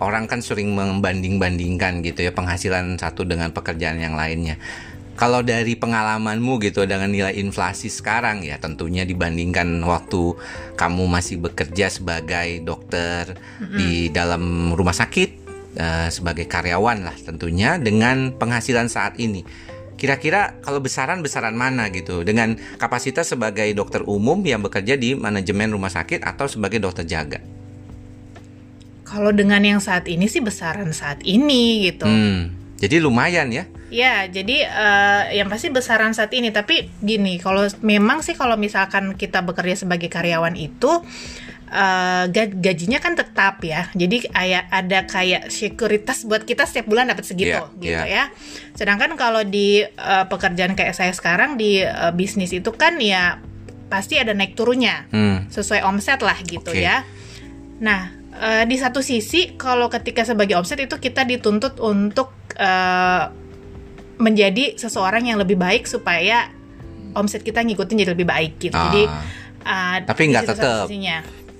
orang 0.00 0.28
kan 0.28 0.44
sering 0.44 0.76
membanding-bandingkan 0.76 2.04
gitu 2.04 2.28
ya 2.28 2.32
penghasilan 2.32 3.00
satu 3.00 3.24
dengan 3.24 3.50
pekerjaan 3.50 3.98
yang 3.98 4.14
lainnya. 4.14 4.60
Kalau 5.16 5.40
dari 5.40 5.74
pengalamanmu 5.80 6.60
gitu 6.60 6.84
dengan 6.84 7.08
nilai 7.08 7.40
inflasi 7.40 7.88
sekarang 7.88 8.44
ya 8.44 8.60
tentunya 8.60 9.08
dibandingkan 9.08 9.80
waktu 9.80 10.36
kamu 10.76 11.04
masih 11.08 11.40
bekerja 11.40 11.88
sebagai 11.88 12.60
dokter 12.60 13.32
mm-hmm. 13.32 13.76
di 13.80 14.12
dalam 14.12 14.76
rumah 14.76 14.92
sakit 14.92 15.30
uh, 15.80 16.08
sebagai 16.12 16.44
karyawan 16.44 17.08
lah 17.08 17.16
tentunya 17.16 17.80
dengan 17.80 18.36
penghasilan 18.36 18.92
saat 18.92 19.16
ini 19.16 19.40
Kira-kira 19.96 20.60
kalau 20.60 20.84
besaran-besaran 20.84 21.56
mana 21.56 21.88
gitu 21.88 22.20
dengan 22.20 22.60
kapasitas 22.76 23.32
sebagai 23.32 23.64
dokter 23.72 24.04
umum 24.04 24.36
yang 24.44 24.60
bekerja 24.60 24.92
di 25.00 25.16
manajemen 25.16 25.72
rumah 25.72 25.88
sakit 25.88 26.20
atau 26.20 26.44
sebagai 26.44 26.84
dokter 26.84 27.08
jaga? 27.08 27.40
Kalau 29.08 29.32
dengan 29.32 29.64
yang 29.64 29.80
saat 29.80 30.04
ini 30.04 30.28
sih 30.28 30.44
besaran 30.44 30.92
saat 30.92 31.24
ini 31.24 31.88
gitu. 31.88 32.04
Hmm, 32.04 32.52
jadi 32.76 33.00
lumayan 33.00 33.48
ya? 33.48 33.64
Ya, 33.88 34.28
jadi 34.28 34.68
uh, 34.68 35.22
yang 35.32 35.48
pasti 35.48 35.72
besaran 35.72 36.12
saat 36.12 36.34
ini. 36.36 36.52
Tapi 36.52 36.92
gini, 37.00 37.40
kalau 37.40 37.64
memang 37.80 38.20
sih 38.20 38.36
kalau 38.36 38.60
misalkan 38.60 39.16
kita 39.16 39.40
bekerja 39.40 39.86
sebagai 39.86 40.12
karyawan 40.12 40.58
itu 40.58 41.00
uh, 41.72 42.24
gajinya 42.34 43.00
kan 43.00 43.16
tetap 43.16 43.64
ya. 43.64 43.88
Jadi 43.96 44.28
kayak 44.28 44.68
ada 44.68 45.08
kayak 45.08 45.48
sekuritas 45.48 46.28
buat 46.28 46.44
kita 46.44 46.68
setiap 46.68 46.90
bulan 46.90 47.08
dapat 47.08 47.24
segitu 47.24 47.56
yeah, 47.56 47.80
gitu 47.80 48.04
yeah. 48.04 48.28
ya. 48.28 48.34
Sedangkan 48.76 49.16
kalau 49.16 49.40
di 49.40 49.80
uh, 49.86 50.28
pekerjaan 50.28 50.76
kayak 50.76 50.92
saya 50.92 51.16
sekarang 51.16 51.56
di 51.56 51.80
uh, 51.80 52.12
bisnis 52.12 52.52
itu 52.52 52.68
kan 52.76 53.00
ya 53.00 53.40
pasti 53.88 54.20
ada 54.20 54.36
naik 54.36 54.52
turunnya. 54.52 55.08
Hmm. 55.14 55.48
Sesuai 55.48 55.80
omset 55.86 56.20
lah 56.20 56.36
gitu 56.44 56.76
okay. 56.76 56.84
ya. 56.84 57.08
Nah, 57.80 58.12
uh, 58.36 58.68
di 58.68 58.76
satu 58.76 59.00
sisi 59.00 59.56
kalau 59.56 59.88
ketika 59.88 60.28
sebagai 60.28 60.60
omset 60.60 60.84
itu 60.84 61.00
kita 61.00 61.24
dituntut 61.24 61.80
untuk 61.80 62.35
uh, 62.56 63.30
menjadi 64.16 64.80
seseorang 64.80 65.28
yang 65.28 65.38
lebih 65.40 65.60
baik 65.60 65.84
supaya 65.84 66.48
omset 67.16 67.44
kita 67.44 67.64
ngikutin 67.64 67.96
jadi 68.04 68.12
lebih 68.12 68.28
baik 68.28 68.52
gitu. 68.60 68.76
Ah. 68.76 68.92
Jadi 68.92 69.04
uh, 69.66 69.96
tapi 70.06 70.22
nggak 70.30 70.44
tetap 70.46 70.86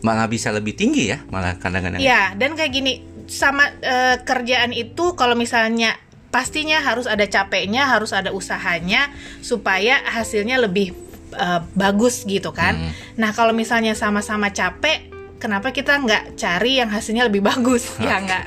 malah 0.05 0.31
bisa 0.31 0.55
lebih 0.55 0.77
tinggi 0.79 1.11
ya 1.11 1.19
malah 1.33 1.59
kadang-kadang 1.59 1.99
ya 1.99 2.37
dan 2.39 2.55
kayak 2.55 2.71
gini 2.71 3.03
sama 3.27 3.67
uh, 3.83 4.23
kerjaan 4.23 4.71
itu 4.71 5.19
kalau 5.19 5.35
misalnya 5.35 5.99
pastinya 6.31 6.79
harus 6.79 7.11
ada 7.11 7.27
capeknya 7.27 7.91
harus 7.91 8.15
ada 8.15 8.31
usahanya 8.31 9.11
supaya 9.43 9.99
hasilnya 10.07 10.63
lebih 10.63 10.95
uh, 11.35 11.65
bagus 11.75 12.23
gitu 12.23 12.55
kan 12.55 12.79
hmm. 12.79 13.19
nah 13.19 13.35
kalau 13.35 13.51
misalnya 13.51 13.99
sama-sama 13.99 14.55
capek 14.55 15.11
kenapa 15.43 15.75
kita 15.75 15.99
nggak 15.99 16.39
cari 16.39 16.79
yang 16.79 16.93
hasilnya 16.93 17.27
lebih 17.27 17.43
bagus 17.51 17.91
ya 17.99 18.23
nggak 18.23 18.47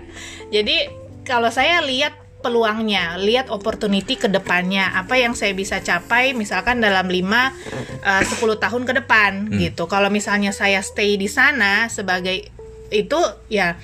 jadi 0.53 0.95
kalau 1.27 1.51
saya 1.51 1.83
lihat 1.83 2.28
peluangnya, 2.39 3.19
lihat 3.19 3.51
opportunity 3.51 4.15
ke 4.15 4.31
depannya, 4.31 4.95
apa 4.95 5.19
yang 5.19 5.35
saya 5.35 5.51
bisa 5.51 5.83
capai 5.83 6.31
misalkan 6.31 6.79
dalam 6.79 7.11
5 7.11 7.19
uh, 7.19 8.23
10 8.23 8.63
tahun 8.63 8.83
ke 8.87 8.93
depan 9.03 9.31
hmm. 9.51 9.57
gitu. 9.59 9.83
Kalau 9.91 10.07
misalnya 10.07 10.55
saya 10.55 10.79
stay 10.79 11.19
di 11.19 11.27
sana 11.27 11.91
sebagai 11.91 12.47
itu 12.89 13.21
ya 13.53 13.77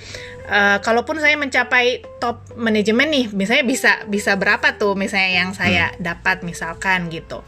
uh, 0.50 0.82
kalaupun 0.82 1.22
saya 1.22 1.36
mencapai 1.38 2.02
top 2.16 2.42
manajemen 2.56 3.12
nih, 3.12 3.26
misalnya 3.36 3.64
bisa 3.68 3.92
bisa 4.08 4.34
berapa 4.40 4.80
tuh 4.80 4.96
misalnya 4.96 5.30
yang 5.44 5.50
saya 5.52 5.92
hmm. 5.92 6.00
dapat 6.00 6.40
misalkan 6.42 7.12
gitu. 7.12 7.44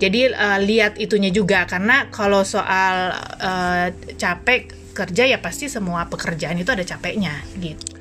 Jadi 0.00 0.32
uh, 0.32 0.60
lihat 0.60 0.96
itunya 0.96 1.28
juga 1.32 1.68
karena 1.68 2.08
kalau 2.08 2.44
soal 2.44 3.12
uh, 3.40 3.88
capek 4.16 4.72
kerja 4.96 5.28
ya 5.28 5.38
pasti 5.44 5.68
semua 5.68 6.08
pekerjaan 6.08 6.56
itu 6.56 6.72
ada 6.72 6.84
capeknya 6.84 7.44
gitu. 7.60 7.95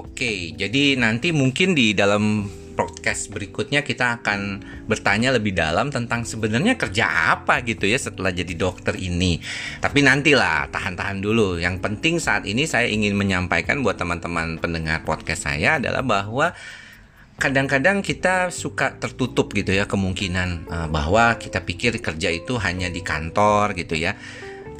Oke, 0.00 0.56
jadi 0.56 0.96
nanti 0.96 1.28
mungkin 1.28 1.76
di 1.76 1.92
dalam 1.92 2.48
podcast 2.72 3.28
berikutnya 3.28 3.84
kita 3.84 4.24
akan 4.24 4.64
bertanya 4.88 5.36
lebih 5.36 5.52
dalam 5.52 5.92
tentang 5.92 6.24
sebenarnya 6.24 6.80
kerja 6.80 7.36
apa 7.36 7.60
gitu 7.60 7.84
ya 7.84 8.00
setelah 8.00 8.32
jadi 8.32 8.56
dokter 8.56 8.96
ini. 8.96 9.36
Tapi 9.84 10.00
nantilah, 10.00 10.72
tahan-tahan 10.72 11.20
dulu. 11.20 11.60
Yang 11.60 11.84
penting 11.84 12.16
saat 12.16 12.48
ini 12.48 12.64
saya 12.64 12.88
ingin 12.88 13.12
menyampaikan 13.12 13.84
buat 13.84 14.00
teman-teman 14.00 14.56
pendengar 14.56 15.04
podcast 15.04 15.44
saya 15.44 15.76
adalah 15.76 16.00
bahwa 16.00 16.56
kadang-kadang 17.36 18.00
kita 18.00 18.48
suka 18.48 18.96
tertutup 18.96 19.52
gitu 19.52 19.76
ya 19.76 19.84
kemungkinan 19.84 20.48
uh, 20.68 20.88
bahwa 20.88 21.36
kita 21.36 21.60
pikir 21.60 22.00
kerja 22.00 22.32
itu 22.32 22.56
hanya 22.56 22.88
di 22.88 23.04
kantor 23.04 23.76
gitu 23.76 24.00
ya. 24.00 24.16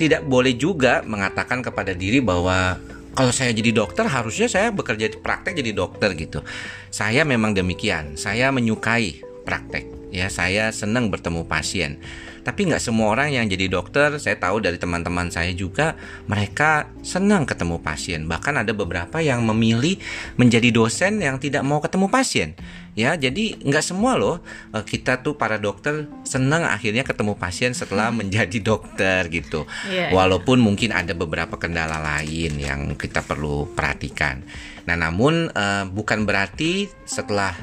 Tidak 0.00 0.24
boleh 0.24 0.56
juga 0.56 1.04
mengatakan 1.04 1.60
kepada 1.60 1.92
diri 1.92 2.24
bahwa 2.24 2.80
kalau 3.20 3.36
saya 3.36 3.52
jadi 3.52 3.76
dokter 3.76 4.08
harusnya 4.08 4.48
saya 4.48 4.72
bekerja 4.72 5.12
di 5.12 5.20
praktek 5.20 5.52
jadi 5.60 5.76
dokter 5.76 6.16
gitu. 6.16 6.40
Saya 6.88 7.28
memang 7.28 7.52
demikian. 7.52 8.16
Saya 8.16 8.48
menyukai 8.48 9.20
praktek. 9.44 9.99
Ya, 10.10 10.26
saya 10.28 10.74
senang 10.74 11.08
bertemu 11.08 11.46
pasien. 11.46 12.02
Tapi 12.40 12.66
nggak 12.66 12.80
semua 12.82 13.12
orang 13.12 13.30
yang 13.36 13.46
jadi 13.46 13.68
dokter, 13.68 14.16
saya 14.16 14.34
tahu 14.40 14.64
dari 14.64 14.80
teman-teman 14.80 15.28
saya 15.28 15.52
juga, 15.52 15.94
mereka 16.24 16.88
senang 17.04 17.44
ketemu 17.44 17.78
pasien. 17.78 18.26
Bahkan 18.26 18.64
ada 18.64 18.72
beberapa 18.72 19.20
yang 19.20 19.44
memilih 19.44 20.00
menjadi 20.40 20.72
dosen 20.72 21.20
yang 21.20 21.36
tidak 21.36 21.62
mau 21.62 21.78
ketemu 21.84 22.08
pasien 22.08 22.56
ya 22.98 23.14
jadi 23.14 23.56
nggak 23.62 23.84
semua 23.84 24.18
loh 24.18 24.42
eh, 24.74 24.82
kita 24.82 25.22
tuh 25.22 25.38
para 25.38 25.56
dokter 25.56 26.10
senang 26.26 26.66
akhirnya 26.66 27.06
ketemu 27.06 27.38
pasien 27.38 27.72
setelah 27.72 28.10
menjadi 28.10 28.58
dokter 28.60 29.30
gitu 29.30 29.64
yeah, 29.86 30.10
iya. 30.10 30.14
walaupun 30.14 30.58
yeah. 30.58 30.66
mungkin 30.66 30.90
ada 30.90 31.14
beberapa 31.14 31.54
kendala 31.54 32.02
lain 32.02 32.58
yang 32.58 32.92
kita 32.98 33.22
perlu 33.22 33.70
perhatikan 33.72 34.42
nah 34.88 34.96
namun 34.96 35.52
uh, 35.54 35.86
bukan 35.86 36.26
berarti 36.26 36.90
setelah 37.06 37.54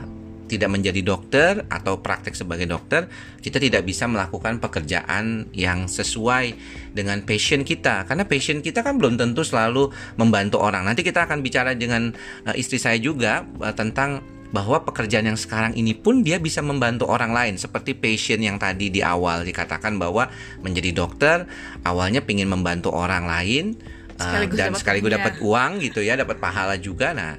tidak 0.47 0.71
menjadi 0.71 1.03
dokter 1.03 1.67
atau 1.67 1.99
praktek 1.99 2.33
sebagai 2.33 2.65
dokter, 2.65 3.12
kita 3.43 3.60
tidak 3.60 3.83
bisa 3.83 4.07
melakukan 4.07 4.63
pekerjaan 4.63 5.51
yang 5.51 5.86
sesuai 5.86 6.55
dengan 6.95 7.21
passion 7.27 7.67
kita. 7.67 8.07
Karena 8.07 8.23
passion 8.23 8.63
kita 8.63 8.81
kan 8.81 8.95
belum 8.97 9.19
tentu 9.19 9.43
selalu 9.43 9.91
membantu 10.15 10.63
orang. 10.63 10.88
Nanti 10.88 11.03
kita 11.03 11.27
akan 11.27 11.43
bicara 11.43 11.75
dengan 11.75 12.15
uh, 12.47 12.55
istri 12.55 12.79
saya 12.79 12.97
juga 12.97 13.43
uh, 13.60 13.75
tentang 13.75 14.23
bahwa 14.47 14.79
pekerjaan 14.79 15.27
yang 15.27 15.39
sekarang 15.39 15.75
ini 15.75 15.91
pun 15.91 16.23
dia 16.23 16.39
bisa 16.39 16.63
membantu 16.63 17.03
orang 17.12 17.36
lain 17.36 17.60
seperti 17.60 17.91
passion 17.91 18.39
yang 18.39 18.55
tadi 18.55 18.88
di 18.88 19.03
awal 19.03 19.43
dikatakan 19.43 19.99
bahwa 19.99 20.31
menjadi 20.63 20.95
dokter 20.95 21.43
awalnya 21.83 22.23
ingin 22.23 22.47
membantu 22.47 22.95
orang 22.95 23.27
lain 23.27 23.75
sekaligus 24.15 24.55
uh, 24.55 24.60
dan 24.63 24.71
sekaligus 24.73 25.12
dapat 25.12 25.33
uang 25.43 25.83
gitu 25.83 25.99
ya 25.99 26.15
dapat 26.15 26.39
pahala 26.39 26.79
juga 26.79 27.12
nah 27.12 27.36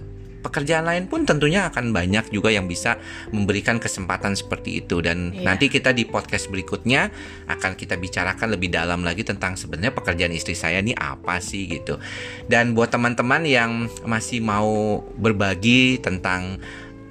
pekerjaan 0.48 0.88
lain 0.88 1.04
pun 1.12 1.28
tentunya 1.28 1.68
akan 1.68 1.92
banyak 1.92 2.32
juga 2.32 2.48
yang 2.48 2.64
bisa 2.64 2.96
memberikan 3.30 3.76
kesempatan 3.76 4.32
seperti 4.32 4.80
itu 4.80 5.04
dan 5.04 5.36
yeah. 5.36 5.52
nanti 5.52 5.68
kita 5.68 5.92
di 5.92 6.08
podcast 6.08 6.48
berikutnya 6.48 7.12
akan 7.52 7.76
kita 7.76 8.00
bicarakan 8.00 8.56
lebih 8.56 8.72
dalam 8.72 9.04
lagi 9.04 9.28
tentang 9.28 9.60
sebenarnya 9.60 9.92
pekerjaan 9.92 10.32
istri 10.32 10.56
saya 10.56 10.80
ini 10.80 10.96
apa 10.96 11.38
sih 11.44 11.68
gitu 11.68 12.00
dan 12.48 12.72
buat 12.72 12.88
teman-teman 12.88 13.44
yang 13.44 13.92
masih 14.08 14.40
mau 14.40 15.04
berbagi 15.20 16.00
tentang 16.00 16.56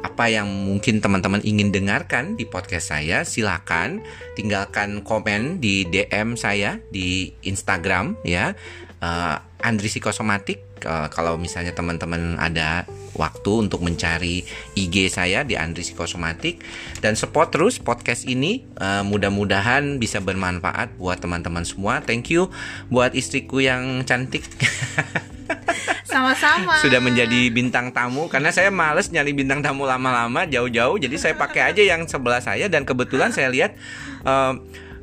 apa 0.05 0.29
yang 0.29 0.47
mungkin 0.47 1.01
teman-teman 1.01 1.41
ingin 1.41 1.73
dengarkan 1.73 2.37
di 2.37 2.45
podcast 2.45 2.93
saya, 2.93 3.25
silakan 3.25 4.05
tinggalkan 4.37 5.01
komen 5.01 5.57
di 5.57 5.83
DM 5.89 6.37
saya 6.37 6.77
di 6.93 7.33
Instagram 7.41 8.15
ya. 8.21 8.53
Uh, 9.01 9.37
Andri 9.61 9.89
Psikosomatik 9.89 10.85
uh, 10.85 11.09
kalau 11.09 11.35
misalnya 11.35 11.73
teman-teman 11.73 12.37
ada 12.37 12.85
waktu 13.17 13.65
untuk 13.65 13.81
mencari 13.81 14.45
IG 14.77 15.09
saya 15.09 15.41
di 15.41 15.57
Andri 15.57 15.81
Psikosomatik 15.81 16.61
dan 17.01 17.17
support 17.17 17.49
terus 17.49 17.81
podcast 17.81 18.29
ini 18.29 18.61
uh, 18.77 19.01
mudah-mudahan 19.01 19.97
bisa 19.97 20.21
bermanfaat 20.21 20.93
buat 21.01 21.17
teman-teman 21.17 21.65
semua. 21.65 22.05
Thank 22.05 22.29
you 22.29 22.53
buat 22.93 23.17
istriku 23.17 23.57
yang 23.57 24.05
cantik. 24.05 24.45
Sama-sama. 26.07 26.79
Sudah 26.79 27.01
menjadi 27.03 27.51
bintang 27.51 27.91
tamu 27.91 28.29
karena 28.31 28.49
saya 28.49 28.69
males 28.69 29.09
nyari 29.09 29.33
bintang 29.33 29.61
tamu 29.65 29.85
lama-lama 29.85 30.45
jauh-jauh. 30.45 30.97
Jadi 31.01 31.15
saya 31.17 31.33
pakai 31.35 31.73
aja 31.73 31.83
yang 31.83 32.05
sebelah 32.05 32.39
saya 32.39 32.69
dan 32.69 32.85
kebetulan 32.85 33.33
saya 33.33 33.51
lihat 33.51 33.75
uh, 34.23 34.55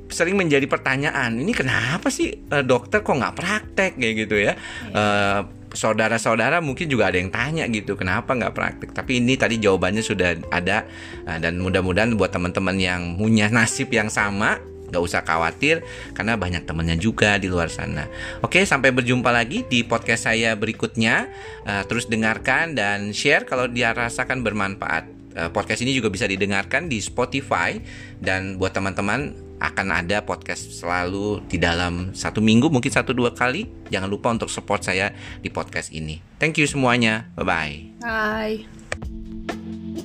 sering 0.09 0.37
menjadi 0.37 0.65
pertanyaan 0.69 1.37
ini 1.37 1.53
kenapa 1.53 2.09
sih 2.09 2.33
uh, 2.51 2.65
dokter 2.65 3.01
kok 3.01 3.17
nggak 3.17 3.37
praktek 3.37 3.93
kayak 3.97 4.15
gitu 4.27 4.37
ya. 4.41 4.53
Uh, 4.93 5.45
saudara-saudara 5.75 6.63
mungkin 6.63 6.87
juga 6.87 7.11
ada 7.11 7.19
yang 7.19 7.35
tanya 7.35 7.67
gitu 7.67 7.99
kenapa 7.99 8.31
nggak 8.31 8.55
praktek 8.55 8.91
tapi 8.95 9.19
ini 9.19 9.35
tadi 9.35 9.59
jawabannya 9.59 10.07
sudah 10.07 10.39
ada 10.55 10.87
dan 11.27 11.59
mudah-mudahan 11.59 12.15
buat 12.15 12.31
teman-teman 12.31 12.79
yang 12.79 13.19
punya 13.19 13.51
nasib 13.51 13.91
yang 13.91 14.07
sama 14.07 14.63
Gak 14.95 15.03
usah 15.03 15.27
khawatir 15.27 15.83
karena 16.15 16.39
banyak 16.39 16.63
temennya 16.71 16.95
juga 16.95 17.35
di 17.41 17.51
luar 17.51 17.67
sana. 17.67 18.07
Oke, 18.47 18.63
sampai 18.63 18.95
berjumpa 18.95 19.27
lagi 19.35 19.67
di 19.67 19.83
podcast 19.83 20.31
saya 20.31 20.55
berikutnya. 20.55 21.27
Uh, 21.67 21.83
terus 21.91 22.07
dengarkan 22.07 22.79
dan 22.79 23.11
share 23.11 23.43
kalau 23.43 23.67
dia 23.67 23.91
rasakan 23.91 24.47
bermanfaat. 24.47 25.11
Podcast 25.51 25.83
ini 25.83 25.91
juga 25.91 26.15
bisa 26.15 26.31
didengarkan 26.31 26.87
di 26.87 27.03
Spotify 27.03 27.75
dan 28.23 28.55
buat 28.55 28.71
teman-teman 28.71 29.35
akan 29.63 29.87
ada 30.05 30.23
podcast 30.23 30.75
selalu 30.75 31.43
di 31.47 31.59
dalam 31.61 32.15
satu 32.17 32.43
minggu 32.43 32.71
mungkin 32.71 32.91
satu 32.91 33.15
dua 33.15 33.33
kali. 33.33 33.67
Jangan 33.91 34.09
lupa 34.11 34.31
untuk 34.35 34.51
support 34.51 34.83
saya 34.83 35.15
di 35.41 35.51
podcast 35.51 35.95
ini. 35.95 36.19
Thank 36.39 36.59
you 36.59 36.67
semuanya. 36.67 37.31
Bye 37.39 37.47
bye. 37.47 38.65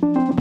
Bye. 0.01 0.37